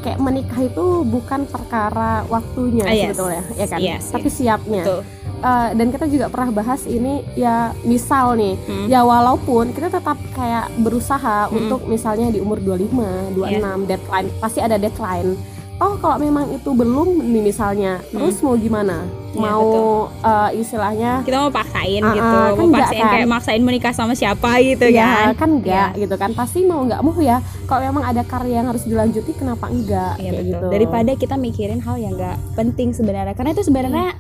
kayak 0.04 0.20
menikah 0.20 0.60
itu 0.60 0.86
bukan 1.08 1.48
perkara 1.48 2.28
waktunya 2.28 2.84
Ah, 2.84 2.92
yes. 2.92 3.04
sebetulnya, 3.16 3.44
ya 3.56 3.66
kan? 3.72 3.80
Yes, 3.80 4.04
Tapi 4.12 4.28
siapnya. 4.28 4.84
Betul. 4.84 5.02
Eh, 5.44 5.70
dan 5.76 5.92
kita 5.92 6.08
juga 6.08 6.32
pernah 6.32 6.56
bahas 6.56 6.88
ini 6.88 7.20
ya 7.36 7.76
misal 7.84 8.32
nih 8.34 8.56
Hmm. 8.64 8.88
ya 8.88 9.04
walaupun 9.04 9.76
kita 9.76 9.92
tetap 9.92 10.16
kayak 10.32 10.72
berusaha 10.78 11.52
untuk 11.52 11.84
misalnya 11.84 12.32
di 12.32 12.40
umur 12.40 12.64
25, 12.64 13.04
26 13.36 13.84
deadline 13.84 14.32
pasti 14.40 14.60
ada 14.60 14.80
deadline. 14.80 15.36
Oh 15.78 16.00
kalau 16.00 16.16
memang 16.16 16.48
itu 16.48 16.70
belum 16.72 17.20
nih 17.20 17.44
misalnya 17.44 18.00
terus 18.08 18.40
mau 18.40 18.56
gimana? 18.56 19.04
Iya, 19.34 19.42
mau 19.42 19.68
eh, 20.06 20.62
istilahnya 20.62 21.26
kita 21.26 21.42
mau 21.42 21.50
paksain 21.50 22.00
Ah, 22.00 22.14
gitu 22.14 22.22
ah, 22.24 22.46
kan 22.46 22.54
mau 22.54 22.64
enggak 22.64 22.80
paksain 22.86 23.02
kan? 23.02 23.12
kayak 23.12 23.28
maksain 23.28 23.64
menikah 23.66 23.90
sama 23.92 24.14
siapa 24.14 24.50
gitu 24.62 24.86
ya 24.88 25.34
kan 25.34 25.36
kan 25.36 25.50
enggak 25.52 25.90
gitu 25.98 26.16
kan 26.16 26.32
pasti 26.32 26.60
mau 26.62 26.86
nggak 26.86 27.02
mau 27.02 27.18
ya 27.18 27.42
kalau 27.66 27.82
memang 27.84 28.06
ada 28.06 28.22
karya 28.22 28.62
yang 28.62 28.70
harus 28.70 28.86
dilanjuti 28.86 29.34
kenapa 29.34 29.68
enggak 29.68 30.14
kayak 30.16 30.34
betul. 30.38 30.46
gitu 30.46 30.66
Daripada 30.70 31.12
kita 31.18 31.36
mikirin 31.36 31.82
hal 31.82 31.98
yang 31.98 32.14
nggak 32.14 32.38
penting 32.54 32.94
sebenarnya, 32.94 33.34
karena 33.34 33.52
itu 33.52 33.66
sebenarnya 33.66 34.14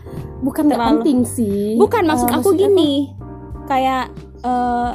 bukan 0.44 0.64
nggak 0.68 0.82
penting 0.82 1.24
sih 1.24 1.74
bukan 1.76 2.04
maksud 2.04 2.28
Eh, 2.28 2.34
aku 2.34 2.50
maksudnya 2.52 2.68
gini, 2.68 2.92
kayak 3.66 4.04
eh, 4.42 4.92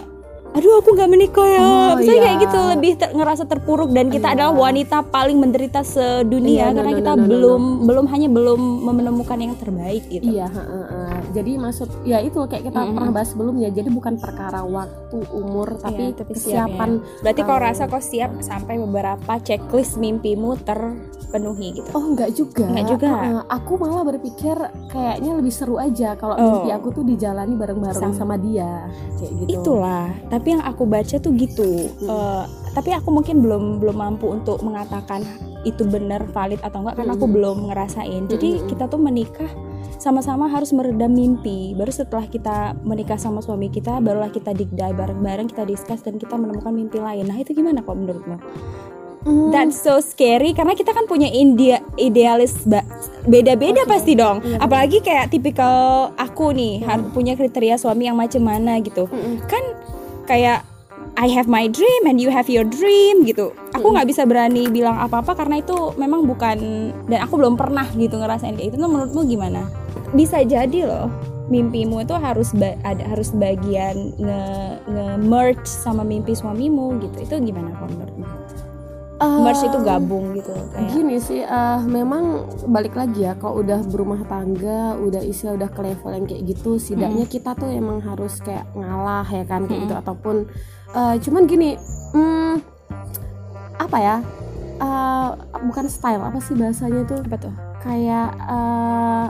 aduh 0.48 0.80
aku 0.80 0.90
nggak 0.92 1.08
menikah 1.08 1.44
ya, 1.46 1.60
Oh, 1.60 1.92
misalnya 1.94 2.14
iya. 2.14 2.24
kayak 2.26 2.38
gitu 2.40 2.58
lebih 2.68 2.92
ter- 2.96 3.12
ngerasa 3.12 3.44
terpuruk 3.44 3.90
dan 3.90 4.08
kita 4.08 4.28
Iya. 4.28 4.34
adalah 4.34 4.52
wanita 4.58 4.96
paling 5.06 5.36
menderita 5.36 5.80
sedunia 5.82 6.48
Iya, 6.50 6.66
no, 6.66 6.74
karena 6.74 6.90
no, 6.90 6.98
kita 6.98 7.10
no, 7.10 7.14
no, 7.14 7.20
no, 7.20 7.28
belum 7.28 7.62
belum 7.84 8.04
hanya 8.08 8.28
belum 8.28 8.60
menemukan 8.82 9.38
yang 9.38 9.54
terbaik 9.54 10.08
gitu. 10.08 10.24
Iya, 10.26 10.48
heeh, 10.48 10.66
heeh. 10.86 10.97
Jadi 11.28 11.56
maksud 11.56 11.88
ya 12.02 12.18
itu 12.18 12.38
kayak 12.40 12.64
kita 12.64 12.80
Mm-mm. 12.80 12.94
pernah 12.94 13.12
bahas 13.12 13.28
sebelumnya. 13.28 13.68
Jadi 13.68 13.88
bukan 13.88 14.16
perkara 14.16 14.60
waktu, 14.60 15.18
umur, 15.30 15.76
tapi, 15.76 16.10
Iya, 16.10 16.16
tapi 16.16 16.32
kesiapan. 16.32 16.90
Berarti 17.20 17.40
kau 17.40 17.54
eh, 17.54 17.62
rasa 17.62 17.84
kau 17.84 17.98
siap 17.98 18.30
sampai 18.38 18.78
beberapa 18.78 19.32
checklist 19.38 19.96
mimpimu 19.96 20.56
terpenuhi 20.62 21.68
gitu. 21.74 21.88
Oh 21.92 22.04
enggak 22.04 22.30
juga. 22.32 22.64
Enggak 22.64 22.86
juga. 22.88 23.08
Heeh, 23.10 23.40
aku 23.46 23.72
malah 23.76 24.02
berpikir 24.02 24.56
kayaknya 24.88 25.32
lebih 25.34 25.50
seru 25.50 25.76
aja 25.76 26.14
kalau 26.14 26.34
Oh. 26.34 26.44
mimpi 26.56 26.70
aku 26.70 26.88
tuh 26.92 27.02
dijalani 27.02 27.54
bareng-bareng 27.54 28.12
Sama. 28.12 28.16
sama 28.16 28.36
dia, 28.36 28.86
kayak 29.16 29.32
gitu. 29.42 29.50
Itulah, 29.60 30.08
tapi 30.28 30.46
yang 30.52 30.62
aku 30.62 30.82
baca 30.84 31.16
tuh 31.16 31.32
gitu. 31.32 31.70
Eh, 32.00 32.44
tapi 32.70 32.90
aku 32.90 33.08
mungkin 33.10 33.40
belum 33.40 33.78
belum 33.78 33.96
mampu 33.96 34.28
untuk 34.28 34.60
mengatakan 34.60 35.24
itu 35.60 35.82
benar 35.84 36.22
valid 36.28 36.62
atau 36.62 36.80
enggak 36.80 36.96
karena 36.96 37.12
aku 37.12 37.26
Mhm. 37.26 37.34
belum 37.34 37.56
ngerasain. 37.68 38.22
Jadi 38.26 38.48
Mhm. 38.54 38.66
kita 38.68 38.84
tuh 38.86 38.96
menikah 38.96 39.50
sama-sama 39.98 40.46
harus 40.46 40.70
meredam 40.70 41.10
mimpi. 41.10 41.74
Baru 41.74 41.90
setelah 41.90 42.24
kita 42.30 42.78
menikah 42.86 43.18
sama 43.18 43.42
suami 43.42 43.68
kita, 43.68 43.98
barulah 43.98 44.30
kita 44.30 44.54
digdai 44.54 44.94
bareng-bareng, 44.94 45.50
kita 45.50 45.66
discuss 45.66 46.06
dan 46.06 46.16
kita 46.16 46.38
menemukan 46.38 46.70
mimpi 46.70 47.02
lain. 47.02 47.26
Nah, 47.26 47.36
itu 47.36 47.52
gimana 47.52 47.82
kok 47.82 47.98
menurutmu? 47.98 48.38
Hmm, 49.26 49.50
That's 49.50 49.82
so 49.82 49.98
scary 49.98 50.54
karena 50.54 50.78
kita 50.78 50.94
kan 50.94 51.10
punya 51.10 51.26
india 51.26 51.82
idealis 51.98 52.54
beda-beda 53.26 53.82
Oke. 53.82 53.90
pasti 53.90 54.14
dong. 54.14 54.38
Iya, 54.46 54.62
Apalagi 54.62 55.02
kayak 55.02 55.34
tipikal 55.34 56.14
aku 56.14 56.54
nih 56.54 56.86
harus 56.86 57.10
punya 57.10 57.34
kriteria 57.34 57.74
suami 57.82 58.06
yang 58.06 58.14
macam 58.14 58.46
mana 58.46 58.78
gitu 58.78 59.10
mm-mm. 59.10 59.42
kan 59.50 59.64
kayak 60.30 60.67
I 61.18 61.26
have 61.34 61.50
my 61.50 61.66
dream 61.66 62.06
and 62.06 62.22
you 62.22 62.30
have 62.30 62.46
your 62.46 62.62
dream 62.62 63.26
gitu. 63.26 63.50
Aku 63.74 63.90
nggak 63.90 64.06
bisa 64.06 64.22
berani 64.22 64.70
bilang 64.70 65.02
apa-apa 65.02 65.34
karena 65.34 65.58
itu 65.58 65.74
memang 65.98 66.22
bukan 66.22 66.58
dan 67.10 67.18
aku 67.26 67.34
belum 67.34 67.58
pernah 67.58 67.90
gitu 67.98 68.22
ngerasain 68.22 68.54
kayak 68.54 68.70
itu. 68.70 68.76
Nah, 68.78 68.86
menurutmu 68.86 69.26
gimana? 69.26 69.66
Bisa 70.14 70.46
jadi 70.46 70.86
loh 70.86 71.10
mimpimu 71.50 72.06
itu 72.06 72.14
harus 72.14 72.54
ba- 72.54 72.78
ada 72.86 73.02
harus 73.02 73.34
bagian 73.34 74.14
nge, 74.14 74.42
nge 74.84 75.06
merge 75.26 75.66
sama 75.66 76.06
mimpi 76.06 76.38
suamimu 76.38 77.02
gitu. 77.02 77.16
Itu 77.26 77.34
gimana 77.42 77.74
kok 77.74 77.90
menurutmu? 77.90 78.26
Eh, 79.18 79.38
merge 79.42 79.66
itu 79.66 79.78
gabung 79.82 80.30
gitu 80.38 80.54
kayak 80.70 80.94
Gini 80.94 81.18
sih, 81.18 81.42
eh, 81.42 81.80
memang 81.82 82.46
balik 82.70 82.94
lagi 82.94 83.26
ya, 83.26 83.34
kalau 83.34 83.66
udah 83.66 83.82
berumah 83.90 84.22
tangga, 84.30 84.94
udah 84.94 85.18
istilah 85.26 85.58
udah 85.58 85.70
ke 85.74 85.80
level 85.82 86.10
yang 86.14 86.26
kayak 86.30 86.42
gitu, 86.46 86.78
setidaknya 86.78 87.26
kita 87.26 87.50
tuh 87.58 87.66
emang 87.66 87.98
harus 87.98 88.38
kayak 88.38 88.70
ngalah 88.78 89.26
ya 89.26 89.42
kan 89.42 89.66
kayak 89.66 89.90
gitu 89.90 89.94
ataupun 89.98 90.36
eh, 90.94 91.14
cuman 91.18 91.42
gini, 91.50 91.74
hmm, 92.14 92.62
apa 93.82 93.98
ya? 93.98 94.16
eh, 94.78 95.28
bukan 95.66 95.90
style 95.90 96.22
apa 96.22 96.38
sih 96.38 96.54
bahasanya 96.54 97.02
tuh? 97.02 97.18
apa 97.26 97.36
tuh 97.42 97.54
Kayak 97.82 98.30
eh, 98.38 99.26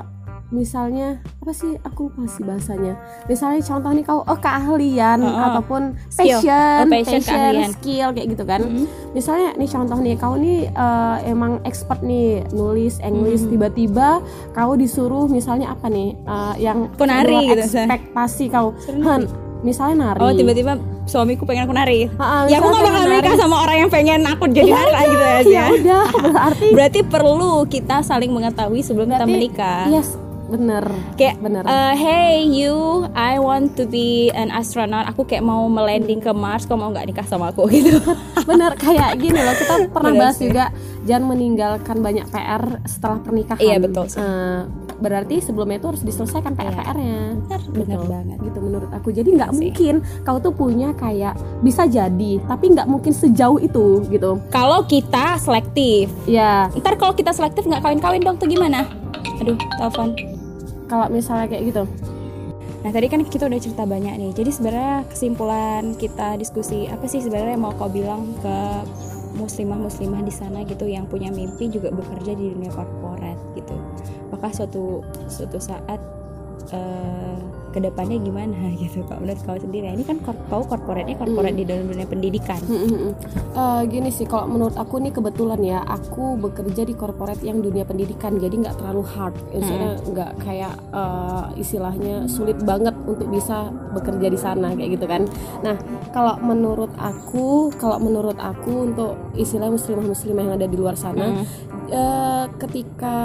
misalnya 0.51 1.09
apa 1.39 1.53
sih? 1.53 1.77
Aku 1.83 2.09
lupa 2.09 2.25
sih 2.27 2.41
bahasanya. 2.41 2.97
Misalnya 3.25 3.61
contoh 3.63 3.91
nih 3.91 4.03
kau 4.03 4.21
oh 4.21 4.39
keahlian 4.39 5.19
Oh, 5.19 5.29
oh. 5.29 5.47
ataupun 5.47 5.83
Skill. 6.09 6.41
passion, 6.41 6.81
Oh, 6.81 6.91
passion, 6.91 7.21
keahlian. 7.21 7.71
skill 7.71 8.09
kayak 8.11 8.29
gitu 8.29 8.45
kan 8.45 8.61
Mm-mm. 8.61 8.85
misalnya 9.11 9.49
nih 9.55 9.67
contoh 9.67 9.99
nih 9.99 10.15
kau 10.15 10.35
nih 10.35 10.59
eh, 10.67 11.17
emang 11.27 11.61
expert 11.63 12.01
nih 12.01 12.27
nulis 12.51 12.97
English 13.01 13.41
Hmm. 13.41 13.51
tiba-tiba 13.51 14.09
kau 14.51 14.73
disuruh 14.75 15.27
misalnya 15.27 15.71
apa 15.71 15.87
nih 15.87 16.17
eh, 16.17 16.55
yang 16.61 16.89
Aku 16.91 17.05
nari 17.05 17.29
luar 17.29 17.45
gitu, 17.55 17.63
ekspektasi 17.69 18.45
kau 18.49 18.73
Han, 18.99 19.29
misalnya 19.61 19.97
nari 20.07 20.21
oh 20.21 20.33
tiba-tiba 20.33 20.73
suamiku 21.05 21.45
pengen 21.45 21.65
aku 21.65 21.75
nari 21.75 22.09
ah, 22.17 22.45
ya 22.45 22.57
aku 22.57 22.69
misalnya 22.69 22.89
gak 22.91 23.05
bakal 23.09 23.09
nari. 23.27 23.39
sama 23.39 23.57
orang 23.59 23.77
yang 23.79 23.91
pengen 23.91 24.21
aku 24.23 24.45
jadi 24.47 24.71
nari 24.71 25.05
gitu 25.05 25.25
ya 25.25 25.35
aja 25.35 25.63
udah 25.73 26.05
berarti 26.29 26.67
berarti 26.71 27.01
perlu 27.03 27.37
kita 27.67 27.97
saling 28.01 28.31
mengetahui 28.31 28.81
sebelum 28.81 29.09
kita 29.09 29.19
berarti- 29.19 29.35
menikah 29.35 29.85
yes 29.89 30.09
bener. 30.49 30.85
Kayak 31.15 31.37
bener. 31.39 31.63
eh, 31.63 31.95
hey 31.95 32.35
you 32.43 33.05
I 33.13 33.37
want 33.37 33.77
to 33.77 33.85
be 33.85 34.33
an 34.33 34.49
astronaut. 34.49 35.05
Aku 35.07 35.23
kayak 35.23 35.41
mau 35.41 35.65
melanding 35.67 36.19
ke 36.19 36.31
Mars 36.31 36.65
kau 36.65 36.75
mau 36.75 36.89
nggak 36.89 37.07
nikah 37.07 37.25
sama 37.25 37.53
aku 37.53 37.69
gitu. 37.75 38.01
Bener 38.43 38.73
kayak 38.75 39.17
gini 39.17 39.37
loh. 39.37 39.53
Kita 39.53 39.75
pernah 39.89 40.11
Bener 40.11 40.23
bahas 40.23 40.37
sih. 40.37 40.49
juga 40.49 40.73
jangan 41.05 41.25
meninggalkan 41.31 41.97
banyak 41.99 42.27
PR 42.27 42.63
setelah 42.85 43.19
pernikahan. 43.19 43.61
Iya, 43.61 43.77
betul 43.79 44.05
sih. 44.07 44.19
Eh, 44.19 44.61
berarti 44.99 45.39
sebelumnya 45.39 45.79
itu 45.79 45.87
harus 45.87 46.03
diselesaikan 46.03 46.53
PR-PR-nya 46.53 47.39
benar 47.39 47.63
benar 47.71 48.01
banget. 48.05 48.39
Gitu 48.43 48.59
menurut 48.59 48.91
aku. 48.91 49.09
Jadi 49.11 49.29
nggak 49.31 49.51
Sih. 49.51 49.71
mungkin 49.71 49.95
kau 50.23 50.39
tuh 50.39 50.51
punya 50.51 50.91
kayak 50.93 51.33
bisa 51.61 51.85
jadi 51.85 52.43
tapi 52.45 52.73
nggak 52.73 52.89
mungkin 52.89 53.13
sejauh 53.13 53.59
itu 53.59 54.03
gitu. 54.09 54.43
Kalau 54.49 54.83
kita 54.83 55.39
selektif. 55.39 56.11
Ya 56.25 56.67
ntar 56.75 56.97
kalau 56.97 57.13
kita 57.13 57.31
selektif 57.31 57.63
nggak 57.63 57.79
kawin-kawin 57.79 58.21
dong 58.21 58.37
tuh 58.37 58.47
gimana? 58.47 58.89
Aduh 59.39 59.55
telepon 59.79 60.19
kalau 60.89 61.07
misalnya 61.13 61.47
kayak 61.47 61.65
gitu 61.69 61.85
Nah 62.79 62.95
tadi 62.95 63.11
kan 63.11 63.27
kita 63.27 63.51
udah 63.51 63.59
cerita 63.59 63.83
banyak 63.83 64.15
nih. 64.17 64.31
Jadi 64.35 64.51
sebenarnya 64.55 65.03
kesimpulan 65.11 65.99
kita 65.99 66.39
diskusi 66.39 66.87
apa 66.87 67.11
sih 67.11 67.19
sebenarnya 67.19 67.59
mau 67.59 67.75
kau 67.75 67.91
bilang 67.91 68.39
ke 68.39 68.59
muslimah-muslimah 69.39 70.23
di 70.23 70.35
sana 70.35 70.63
gitu 70.67 70.87
yang 70.87 71.07
punya 71.07 71.31
mimpi 71.31 71.71
juga 71.71 71.91
bekerja 71.91 72.39
di 72.39 72.55
dunia 72.55 72.71
korporat 72.71 73.39
gitu. 73.59 73.75
Apakah 74.31 74.51
suatu 74.55 75.03
suatu 75.27 75.59
saat 75.59 75.99
eh 76.71 77.28
ke 77.71 77.79
depannya 77.83 78.19
gimana 78.21 78.71
gitu 78.83 79.05
kak. 79.07 79.19
Menurut 79.21 79.41
kau 79.45 79.59
sendiri 79.59 79.93
ini 79.93 80.05
kan 80.05 80.19
kau 80.25 80.63
korporatnya 80.65 81.17
korporat 81.19 81.55
di 81.55 81.65
dalam 81.65 81.89
dunia 81.89 82.07
pendidikan. 82.09 82.61
Eh, 83.59 83.83
gini 83.91 84.11
sih 84.13 84.27
kalau 84.29 84.47
menurut 84.49 84.77
aku 84.77 85.03
nih 85.03 85.13
kebetulan 85.13 85.61
ya 85.63 85.81
aku 85.85 86.39
bekerja 86.39 86.83
di 86.87 86.95
korporat 86.95 87.41
yang 87.43 87.61
dunia 87.61 87.85
pendidikan 87.85 88.37
jadi 88.39 88.55
nggak 88.55 88.77
terlalu 88.81 89.03
hard. 89.05 89.37
Maksudnya 89.53 89.93
nggak 90.05 90.31
kayak 90.43 90.75
eh, 90.93 91.45
istilahnya 91.61 92.27
sulit 92.31 92.59
banget 92.63 92.95
untuk 93.05 93.29
bisa 93.29 93.71
bekerja 93.93 94.27
di 94.29 94.39
sana 94.39 94.73
kayak 94.75 95.01
gitu 95.01 95.07
kan. 95.09 95.23
Nah 95.65 95.77
kalau 96.15 96.39
menurut 96.41 96.91
aku 96.99 97.73
kalau 97.77 97.99
menurut 98.01 98.37
aku 98.39 98.91
untuk 98.91 99.19
istilah 99.35 99.69
muslimah 99.71 100.07
muslimah 100.07 100.43
yang 100.45 100.55
ada 100.59 100.69
di 100.69 100.77
luar 100.79 100.95
sana 100.95 101.43
eh, 101.89 102.45
ketika 102.61 103.17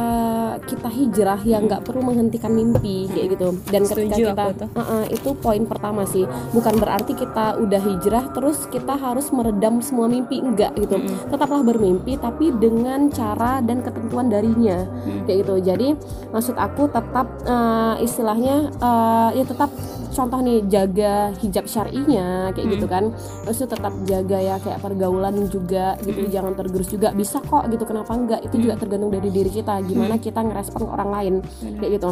kita 0.64 0.90
hijrah 0.90 1.40
ya 1.44 1.58
nggak 1.60 1.84
perlu 1.84 2.02
menghentikan 2.04 2.52
mimpi 2.54 3.12
kayak 3.12 3.36
gitu. 3.36 3.48
Dan 3.68 3.82
ketika 3.86 4.16
Setuju. 4.16 4.26
kita 4.32 4.33
aku 4.36 4.54
tuh. 4.66 4.70
Uh-uh, 4.74 5.04
itu 5.10 5.30
poin 5.38 5.64
pertama 5.66 6.04
sih. 6.04 6.26
Bukan 6.52 6.78
berarti 6.82 7.14
kita 7.14 7.58
udah 7.62 7.82
hijrah 7.82 8.26
terus 8.34 8.66
kita 8.70 8.98
harus 8.98 9.30
meredam 9.30 9.80
semua 9.80 10.10
mimpi. 10.10 10.42
Enggak 10.42 10.76
gitu. 10.78 10.98
Tetaplah 11.30 11.62
bermimpi 11.62 12.18
tapi 12.18 12.52
dengan 12.56 13.10
cara 13.14 13.62
dan 13.62 13.86
ketentuan 13.86 14.28
darinya. 14.30 14.86
Kayak 15.30 15.38
gitu. 15.46 15.54
Jadi 15.64 15.88
maksud 16.34 16.56
aku 16.58 16.90
tetap 16.90 17.28
uh, 17.46 17.96
istilahnya 18.02 18.74
uh, 18.82 19.30
ya 19.34 19.46
tetap 19.46 19.70
contoh 20.14 20.46
nih 20.46 20.62
jaga 20.70 21.34
hijab 21.42 21.66
syar'inya 21.66 22.54
kayak 22.54 22.78
gitu 22.78 22.86
kan. 22.86 23.10
Terus 23.50 23.58
itu 23.64 23.68
tetap 23.70 23.94
jaga 24.06 24.38
ya 24.38 24.56
kayak 24.62 24.80
pergaulan 24.82 25.36
juga 25.50 25.98
gitu. 26.06 26.30
Jangan 26.30 26.54
tergerus 26.54 26.88
juga. 26.90 27.10
Bisa 27.14 27.42
kok 27.42 27.66
gitu. 27.70 27.84
Kenapa 27.86 28.14
enggak? 28.14 28.42
Itu 28.46 28.62
juga 28.62 28.78
tergantung 28.78 29.10
dari 29.10 29.30
diri 29.34 29.50
kita. 29.50 29.82
Gimana 29.86 30.22
kita 30.22 30.46
ngerespon 30.46 30.86
ke 30.86 30.92
orang 30.94 31.10
lain. 31.10 31.34
Kayak 31.82 31.92
gitu 32.00 32.12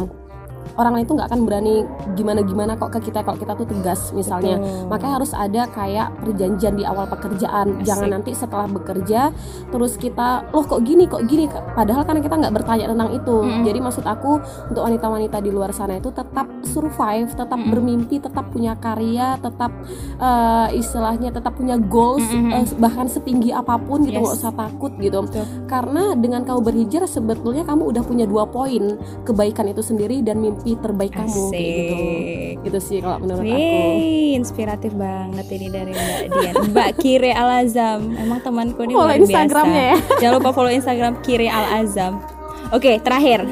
orang 0.76 0.92
lain 1.00 1.04
tuh 1.08 1.14
nggak 1.18 1.28
akan 1.32 1.40
berani 1.48 1.74
gimana 2.14 2.40
gimana 2.44 2.72
kok 2.76 2.92
ke 2.98 3.10
kita 3.10 3.24
kalau 3.24 3.38
kita 3.38 3.52
tuh 3.56 3.66
tegas 3.68 4.12
misalnya. 4.12 4.60
Betul. 4.60 4.88
makanya 4.88 5.14
harus 5.20 5.32
ada 5.32 5.62
kayak 5.72 6.08
perjanjian 6.20 6.74
di 6.76 6.84
awal 6.84 7.06
pekerjaan. 7.08 7.80
Jangan 7.82 8.08
nanti 8.20 8.36
setelah 8.36 8.68
bekerja 8.68 9.32
terus 9.72 9.96
kita 9.96 10.52
loh 10.52 10.64
kok 10.64 10.84
gini 10.84 11.08
kok 11.08 11.24
gini? 11.24 11.48
Padahal 11.48 12.04
kan 12.04 12.20
kita 12.20 12.34
nggak 12.36 12.54
bertanya 12.54 12.86
tentang 12.92 13.10
itu. 13.16 13.36
Jadi 13.64 13.78
maksud 13.80 14.04
aku 14.04 14.40
untuk 14.68 14.82
wanita-wanita 14.84 15.38
di 15.40 15.50
luar 15.50 15.72
sana 15.72 15.96
itu 15.96 16.12
tetap 16.12 16.44
survive 16.64 17.30
tetap 17.32 17.58
bermimpi 17.58 18.18
tetap 18.18 18.50
punya 18.50 18.74
karya 18.74 19.36
tetap 19.38 19.70
eh, 20.16 20.68
istilahnya 20.74 21.30
tetap 21.30 21.54
punya 21.54 21.76
goals 21.76 22.24
eh, 22.26 22.64
bahkan 22.76 23.06
setinggi 23.06 23.50
apa 23.50 23.76
pun 23.76 24.02
gitu 24.02 24.12
Yes. 24.12 24.20
nggak 24.22 24.38
usah 24.38 24.52
takut 24.52 24.92
gitu 24.96 25.18
Betul. 25.20 25.44
karena 25.66 26.14
dengan 26.14 26.42
kamu 26.42 26.60
berhijrah 26.62 27.06
sebetulnya 27.06 27.64
kamu 27.64 27.90
udah 27.90 28.02
punya 28.02 28.24
dua 28.24 28.44
poin 28.44 28.94
kebaikan 29.22 29.66
itu 29.66 29.80
sendiri 29.80 30.20
dan 30.20 30.38
mimpi 30.38 30.76
terbaik 30.76 31.10
kamu 31.12 31.50
gitu 31.50 31.94
Asik. 31.96 32.54
gitu 32.62 32.78
sih 32.78 32.98
kalau 33.00 33.18
menurut 33.18 33.42
aku 33.42 33.50
Wih, 33.52 34.34
inspiratif 34.34 34.92
banget 34.92 35.46
ini 35.50 35.66
dari 35.68 35.92
Mbak 35.92 36.20
Dian. 36.28 36.54
Mbak 36.70 36.90
Kire 36.96 37.32
Al 37.32 37.50
Azam. 37.62 38.00
Emang 38.14 38.40
temanku 38.40 38.80
ini 38.82 38.92
Follow. 38.92 39.12
Instagramnya 39.14 39.82
ya. 39.82 39.96
Jangan 40.22 40.34
lupa 40.40 40.50
follow 40.50 40.70
Instagram 40.70 41.12
Kire 41.20 41.46
Al 41.46 41.84
Azam. 41.84 42.22
Oke, 42.70 42.96
terakhir. 42.98 43.44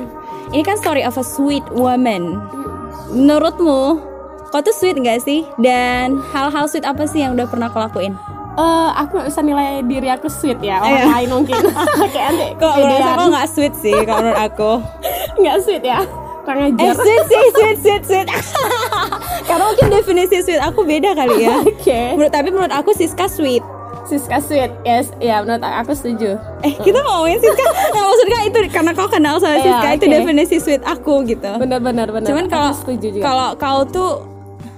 Ini 0.51 0.63
kan 0.63 0.77
story 0.77 1.03
of 1.03 1.15
a 1.15 1.25
sweet 1.25 1.63
woman. 1.71 2.39
Menurutmu, 3.11 3.99
kau 4.49 4.61
tuh 4.61 4.71
sweet 4.71 4.97
gak 4.97 5.21
sih? 5.21 5.43
Dan 5.57 6.23
hal-hal 6.31 6.67
sweet 6.67 6.87
apa 6.87 7.05
sih 7.05 7.21
yang 7.21 7.35
udah 7.35 7.47
pernah 7.47 7.67
kau 7.67 7.79
lakuin? 7.79 8.15
Eh, 8.53 8.91
aku 8.93 9.17
nggak 9.17 9.29
bisa 9.31 9.41
nilai 9.41 9.81
diri 9.83 10.09
aku 10.09 10.27
sweet 10.27 10.59
ya 10.61 10.79
orang 10.79 11.01
Iya. 11.01 11.07
lain 11.09 11.29
mungkin 11.33 11.55
kayak 12.13 12.29
nanti 12.29 12.47
Kok 12.59 12.75
menurut 12.77 13.07
aku 13.09 13.25
gak 13.31 13.49
sweet 13.49 13.75
sih 13.75 13.95
kalau 14.05 14.21
menurut 14.21 14.43
aku. 14.43 14.71
nggak 15.41 15.57
sweet 15.61 15.83
ya 15.83 16.01
kurang 16.41 16.67
Eh 16.67 16.75
ajar 16.75 16.95
sweet 16.97 17.25
sih, 17.27 17.45
sweet, 17.53 17.77
sweet, 17.79 18.03
sweet. 18.05 18.29
Karena 19.49 19.65
mungkin 19.65 19.87
definisi 19.89 20.37
sweet 20.41 20.61
aku 20.61 20.83
beda 20.83 21.15
kali 21.15 21.47
ya. 21.47 21.63
oke 21.63 22.01
Menurut 22.15 22.33
tapi 22.33 22.49
menurut 22.51 22.71
aku 22.71 22.91
Siska 22.93 23.27
sweet. 23.27 23.63
Siska 24.11 24.39
sweet. 24.41 24.75
Yes 24.83 25.15
ya 25.17 25.39
menurut 25.41 25.63
aku 25.63 25.93
setuju. 25.93 26.35
Eh 26.61 26.75
kita 26.77 26.99
ngomongin 27.01 27.39
Siska. 27.39 27.63
Nah 27.95 28.03
maksudnya 28.05 28.39
itu 28.45 28.59
karena 28.69 28.91
kau 28.91 29.07
kenal 29.07 29.39
sama 29.39 29.55
Iya, 29.55 29.63
Siska 29.65 29.89
Itu 29.93 30.05
oke. 30.05 30.15
definisi 30.17 30.57
sweet 30.59 30.83
aku 30.83 31.23
gitu. 31.25 31.47
Benar-benar 31.55 32.11
benar 32.11 32.27
Cuman 32.27 32.47
kalau 32.47 32.71
setuju 32.73 33.07
juga. 33.13 33.23
kalau 33.23 33.49
kau 33.55 33.79
tuh 33.85 34.13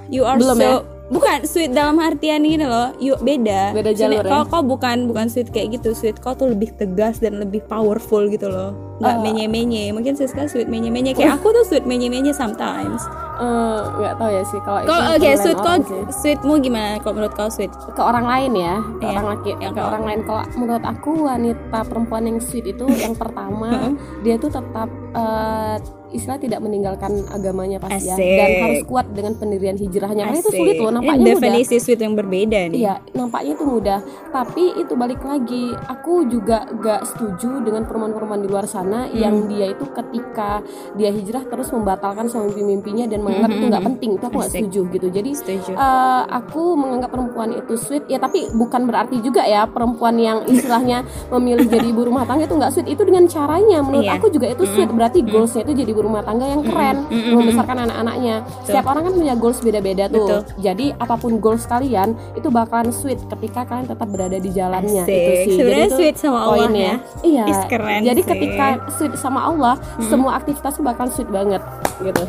You 0.07 0.23
are 0.23 0.37
Belum 0.37 0.55
so 0.55 0.62
ya? 0.62 0.77
Bukan 1.09 1.45
sweet 1.45 1.71
dalam 1.71 1.97
artian 1.99 2.40
gini 2.40 2.62
loh 2.62 2.92
You 2.97 3.16
beda. 3.16 3.73
Beda 3.73 3.92
jalur 3.92 4.21
ya? 4.21 4.29
Kau, 4.31 4.45
kau 4.47 4.62
bukan 4.62 5.05
bukan 5.07 5.27
sweet 5.27 5.49
kayak 5.49 5.77
gitu. 5.77 5.92
Sweet 5.92 6.16
kau 6.18 6.33
tuh 6.33 6.49
lebih 6.49 6.73
tegas 6.73 7.16
dan 7.16 7.37
lebih 7.37 7.61
powerful 7.62 8.25
gitu 8.27 8.47
loh. 8.47 8.73
Gak 8.99 9.11
Oh. 9.11 9.21
menye-menye. 9.21 9.90
Mungkin 9.90 10.14
Siska 10.14 10.45
sweet 10.47 10.66
menye-menye. 10.66 11.12
Kayak 11.12 11.37
aku 11.37 11.53
tuh 11.53 11.64
sweet 11.66 11.85
menye-menye 11.85 12.33
sometimes 12.33 13.05
Eh, 13.35 13.81
nggak 13.95 14.14
tahu 14.14 14.31
ya 14.31 14.42
sih 14.42 14.61
kalau 14.61 14.79
Kau 14.79 14.85
itu 14.85 14.92
oke 14.92 15.16
penilaian 15.16 15.38
sweet 15.38 15.59
sih. 15.59 16.03
Sweetmu 16.14 16.53
gimana? 16.61 16.88
Kalau 16.99 17.14
menurut 17.14 17.33
kau 17.33 17.49
sweet? 17.49 17.73
Ke 17.90 18.01
orang 18.01 18.25
lain 18.25 18.53
ya 18.55 18.75
ke 18.79 19.03
Iya, 19.03 19.11
orang 19.14 19.27
laki 19.31 19.51
yang 19.57 19.73
ke 19.73 19.81
orang 19.83 20.03
lain. 20.03 20.21
Kalau 20.23 20.42
menurut 20.55 20.85
aku 20.85 21.11
wanita 21.23 21.79
perempuan 21.83 22.23
yang 22.25 22.38
sweet 22.38 22.66
itu 22.68 22.85
yang 23.05 23.14
pertama 23.14 23.97
dia 24.21 24.37
tuh 24.37 24.51
tetap 24.51 24.87
eh, 25.12 25.77
istilah 26.12 26.37
tidak 26.37 26.61
meninggalkan 26.61 27.09
agamanya 27.27 27.81
pasti 27.81 28.05
ya 28.05 28.12
Asik. 28.12 28.37
dan 28.37 28.51
harus 28.61 28.81
kuat 28.85 29.07
dengan 29.09 29.33
pendirian 29.33 29.73
hijrahnya. 29.75 30.29
Karena 30.29 30.38
itu 30.38 30.53
sulit 30.53 30.77
loh 30.77 30.92
Ini 30.92 30.97
nampaknya 30.99 31.25
mudah. 31.25 31.33
definisi 31.33 31.77
sweet 31.79 32.01
yang 32.01 32.12
berbeda 32.12 32.59
nih. 32.68 32.79
Iya, 32.79 32.95
nampaknya 33.16 33.53
itu 33.55 33.64
mudah. 33.64 33.99
Tapi 34.29 34.77
itu 34.77 34.92
balik 34.92 35.25
lagi, 35.25 35.73
aku 35.73 36.29
juga 36.29 36.68
gak 36.71 37.09
setuju 37.09 37.64
dengan 37.64 37.88
perempuan-perempuan 37.88 38.45
di 38.45 38.49
luar 38.51 38.68
sana 38.68 38.90
Hmm. 39.03 39.16
yang 39.16 39.49
dia 39.49 39.73
itu 39.73 39.88
ketika 39.88 40.61
dia 40.92 41.09
hijrah 41.09 41.49
terus 41.49 41.73
membatalkan 41.73 42.29
semua 42.29 42.45
mimpi-mimpinya 42.47 43.09
dan 43.09 43.22
menganggap 43.23 43.51
itu 43.51 43.59
Mhm, 43.59 43.69
nggak 43.69 43.81
mhm. 43.81 43.89
penting 43.91 44.11
itu 44.13 44.25
aku 44.25 44.37
nggak 44.37 44.53
setuju 44.53 44.81
gitu 44.91 45.07
jadi 45.09 45.31
Setuju. 45.33 45.71
eh, 45.73 46.23
aku 46.29 46.63
menganggap 46.75 47.11
perempuan 47.11 47.51
itu 47.55 47.75
sweet 47.77 48.05
ya 48.07 48.19
tapi 48.19 48.51
bukan 48.53 48.85
berarti 48.85 49.17
juga 49.19 49.43
ya 49.43 49.65
perempuan 49.65 50.15
yang 50.17 50.43
istilahnya 50.45 51.07
memilih 51.33 51.67
jadi 51.67 51.87
ibu 51.87 52.03
rumah 52.05 52.23
tangga 52.23 52.45
itu 52.45 52.55
nggak 52.55 52.71
sweet 52.71 52.89
itu 52.89 53.03
dengan 53.03 53.25
caranya 53.25 53.79
menurut 53.81 54.03
Iya. 54.03 54.19
aku 54.19 54.27
juga 54.29 54.47
itu 54.49 54.65
sweet 54.67 54.91
berarti 54.91 55.23
goalsnya 55.23 55.63
itu 55.63 55.73
jadi 55.77 55.91
ibu 55.91 56.03
rumah 56.03 56.21
tangga 56.21 56.45
yang 56.45 56.61
keren 56.61 57.07
Mm-mm. 57.07 57.33
membesarkan 57.37 57.77
anak-anaknya 57.81 58.35
setiap 58.63 58.85
orang 58.85 59.03
kan 59.05 59.15
punya 59.15 59.35
goals 59.35 59.59
beda-beda 59.59 60.05
tuh 60.07 60.27
Betul. 60.27 60.41
jadi 60.59 60.87
apa 60.97 61.15
pun 61.15 61.39
goals 61.39 61.65
kalian 61.65 62.09
itu 62.33 62.49
bakalan 62.49 62.91
sweet 62.91 63.23
ketika 63.29 63.63
kalian 63.63 63.87
tetap 63.87 64.09
berada 64.09 64.37
di 64.37 64.51
jalannya 64.51 65.03
Asik. 65.03 65.15
itu 65.15 65.33
sih 65.45 65.55
Sebenarnya 65.55 65.87
itu 65.87 65.97
sweet 65.97 66.17
sama 66.17 66.39
Allah 66.43 66.69
ya. 66.69 66.95
iya 67.23 67.45
Is, 67.47 67.61
keren 67.67 68.01
jadi 68.03 68.19
sih. 68.19 68.29
ketika 68.29 68.67
sweet 68.91 69.15
sama 69.15 69.41
Allah 69.45 69.75
semua 70.03 70.35
aktivitas 70.35 70.75
bakalan 70.79 71.09
sweet 71.09 71.29
banget 71.29 71.63
gitu 72.01 72.25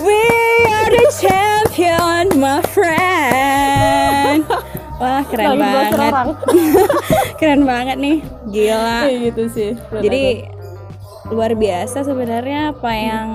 We 0.00 0.20
are 0.64 0.90
the 0.90 1.06
champion, 1.12 2.40
my 2.40 2.64
friend. 2.72 4.48
Wah 5.00 5.24
keren 5.28 5.56
belajar 5.56 6.12
banget, 6.12 6.36
keren 7.40 7.62
banget 7.64 7.96
nih, 7.96 8.16
gila. 8.52 9.08
Kayak 9.08 9.20
gitu 9.32 9.42
sih 9.48 9.70
Jadi 9.76 10.24
aku. 10.44 11.36
luar 11.36 11.56
biasa 11.56 12.04
sebenarnya 12.04 12.76
apa 12.76 12.90
yang 12.92 13.28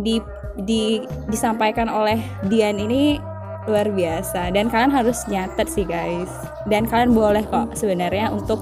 di, 0.00 0.16
di 0.64 1.04
disampaikan 1.28 1.92
oleh 1.92 2.20
Dian 2.48 2.80
ini 2.80 3.20
luar 3.68 3.92
biasa 3.92 4.48
dan 4.56 4.72
kalian 4.72 4.88
harus 4.88 5.28
nyatet 5.28 5.68
sih 5.68 5.84
guys 5.84 6.32
dan 6.72 6.88
kalian 6.88 7.12
boleh 7.12 7.44
kok 7.44 7.76
sebenarnya 7.76 8.32
untuk 8.32 8.56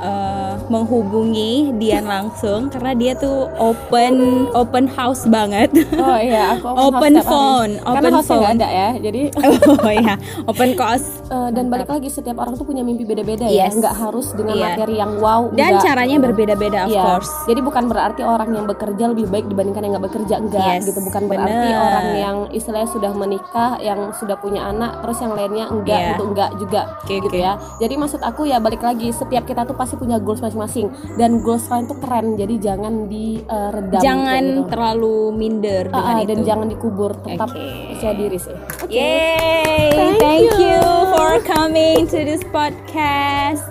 eh, 0.00 0.54
menghubungi 0.66 1.52
Dian 1.76 2.04
langsung 2.04 2.68
karena 2.68 2.92
dia 2.92 3.12
tuh 3.14 3.46
open 3.54 4.14
open 4.52 4.84
house 4.86 5.24
banget 5.26 5.68
Oh 5.94 6.16
iya, 6.16 6.52
aku 6.54 6.66
Open 6.66 7.12
house 7.14 7.22
tiap 7.22 7.26
hari. 7.26 7.30
phone, 7.30 7.72
Karena 7.76 7.90
open 8.00 8.10
nggak 8.10 8.26
phone. 8.26 8.48
ada 8.50 8.68
ya, 8.68 8.88
jadi 8.98 9.22
oh 9.84 9.92
ya 9.92 10.14
open 10.44 10.70
cost 10.72 11.06
eh, 11.26 11.48
dan 11.50 11.64
balik 11.66 11.88
lagi 11.88 12.08
setiap 12.08 12.36
orang 12.36 12.54
tuh 12.54 12.64
punya 12.64 12.80
mimpi 12.80 13.04
beda-beda 13.04 13.44
ya, 13.44 13.60
Yes. 13.62 13.76
nggak 13.76 13.94
harus 13.94 14.32
dengan 14.32 14.56
Iya. 14.56 14.64
materi 14.66 14.94
yang 14.96 15.12
wow. 15.18 15.42
dan 15.50 15.70
enggak. 15.70 15.82
caranya 15.82 16.16
berbeda-beda 16.18 16.78
of 16.80 16.90
Iya. 16.90 17.02
course 17.04 17.32
Jadi 17.46 17.60
bukan 17.60 17.84
berarti 17.86 18.22
orang 18.22 18.50
yang 18.50 18.64
bekerja 18.64 19.04
lebih 19.06 19.26
baik 19.26 19.46
dibandingkan 19.46 19.82
yang 19.82 19.92
nggak 19.94 20.06
bekerja 20.06 20.34
enggak 20.38 20.66
Yes, 20.72 20.86
gitu. 20.86 21.00
Bukan 21.02 21.22
berarti 21.26 21.50
bener. 21.66 21.80
orang 21.82 22.06
yang 22.16 22.36
istilahnya 22.50 22.88
sudah 22.88 23.12
menikah, 23.12 23.76
yang 23.78 24.00
sudah 24.12 24.36
punya 24.36 24.64
anak, 24.64 25.00
terus 25.00 25.18
yang 25.18 25.32
lainnya 25.32 25.66
enggak 25.66 25.98
Iya. 25.98 26.08
gitu 26.10 26.22
enggak 26.24 26.50
juga 26.56 26.82
Oke, 26.98 27.14
gitu 27.18 27.28
oke. 27.28 27.38
ya. 27.38 27.52
Jadi 27.78 27.94
maksud 27.96 28.20
aku 28.20 28.42
ya 28.44 28.58
balik 28.58 28.80
lagi 28.80 29.08
setiap 29.10 29.44
kita 29.44 29.62
tuh 29.62 29.76
pasti 29.90 30.06
punya 30.06 30.22
goals 30.22 30.38
masing-masing 30.38 30.86
dan 31.18 31.42
goals 31.42 31.66
kalian 31.66 31.90
tuh 31.90 31.98
keren. 31.98 32.38
Jadi 32.38 32.54
jangan 32.62 33.10
diredam. 33.10 33.98
jangan 33.98 34.44
gitu. 34.46 34.70
terlalu 34.70 35.18
minder 35.34 35.90
Ah, 35.90 35.98
dengan 35.98 36.14
ah, 36.14 36.22
itu 36.22 36.30
dan 36.30 36.38
jangan 36.46 36.66
dikubur, 36.70 37.10
tetap 37.26 37.50
percaya 37.50 38.14
diri 38.14 38.38
sih. 38.38 38.54
Oke. 38.86 38.94
Yay! 38.94 39.90
Thank 39.90 40.22
Thank, 40.22 40.46
you. 40.46 40.70
you. 40.70 40.82
for 41.10 41.42
coming 41.42 42.06
to 42.06 42.22
this 42.22 42.46
podcast. 42.54 43.66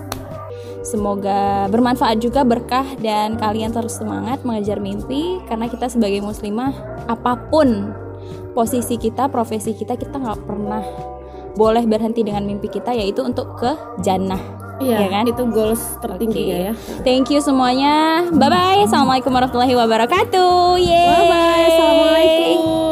Semoga 0.83 1.71
bermanfaat 1.71 2.19
juga 2.19 2.43
berkah 2.43 2.99
dan 2.99 3.39
kalian 3.39 3.71
terus 3.71 3.95
semangat 3.95 4.43
mengejar 4.43 4.83
mimpi 4.83 5.39
karena 5.47 5.71
kita 5.71 5.87
sebagai 5.87 6.19
muslimah 6.19 6.75
apa 7.07 7.39
pun 7.47 7.95
posisi 8.51 8.99
kita, 8.99 9.31
profesi 9.31 9.71
kita 9.71 9.95
kita 9.95 10.19
nggak 10.19 10.39
pernah 10.43 10.83
boleh 11.55 11.87
berhenti 11.87 12.27
dengan 12.27 12.43
mimpi 12.43 12.67
kita 12.67 12.91
yaitu 12.91 13.23
untuk 13.23 13.55
ke 13.55 13.71
jannah. 14.03 14.58
Iya 14.79 14.97
Ya 15.05 15.07
kan? 15.11 15.23
Itu 15.27 15.43
goals 15.51 15.81
tertingginya 15.99 16.71
ya. 16.71 16.73
Thank 17.03 17.29
you 17.31 17.39
semuanya. 17.43 18.27
Bye 18.31 18.49
bye. 18.49 18.79
Assalamualaikum 18.87 19.31
warahmatullahi 19.31 19.75
wabarakatuh. 19.75 20.79
Yeay. 20.79 21.07
Bye 21.07 21.25
bye. 21.27 21.63
Assalamualaikum. 21.67 22.88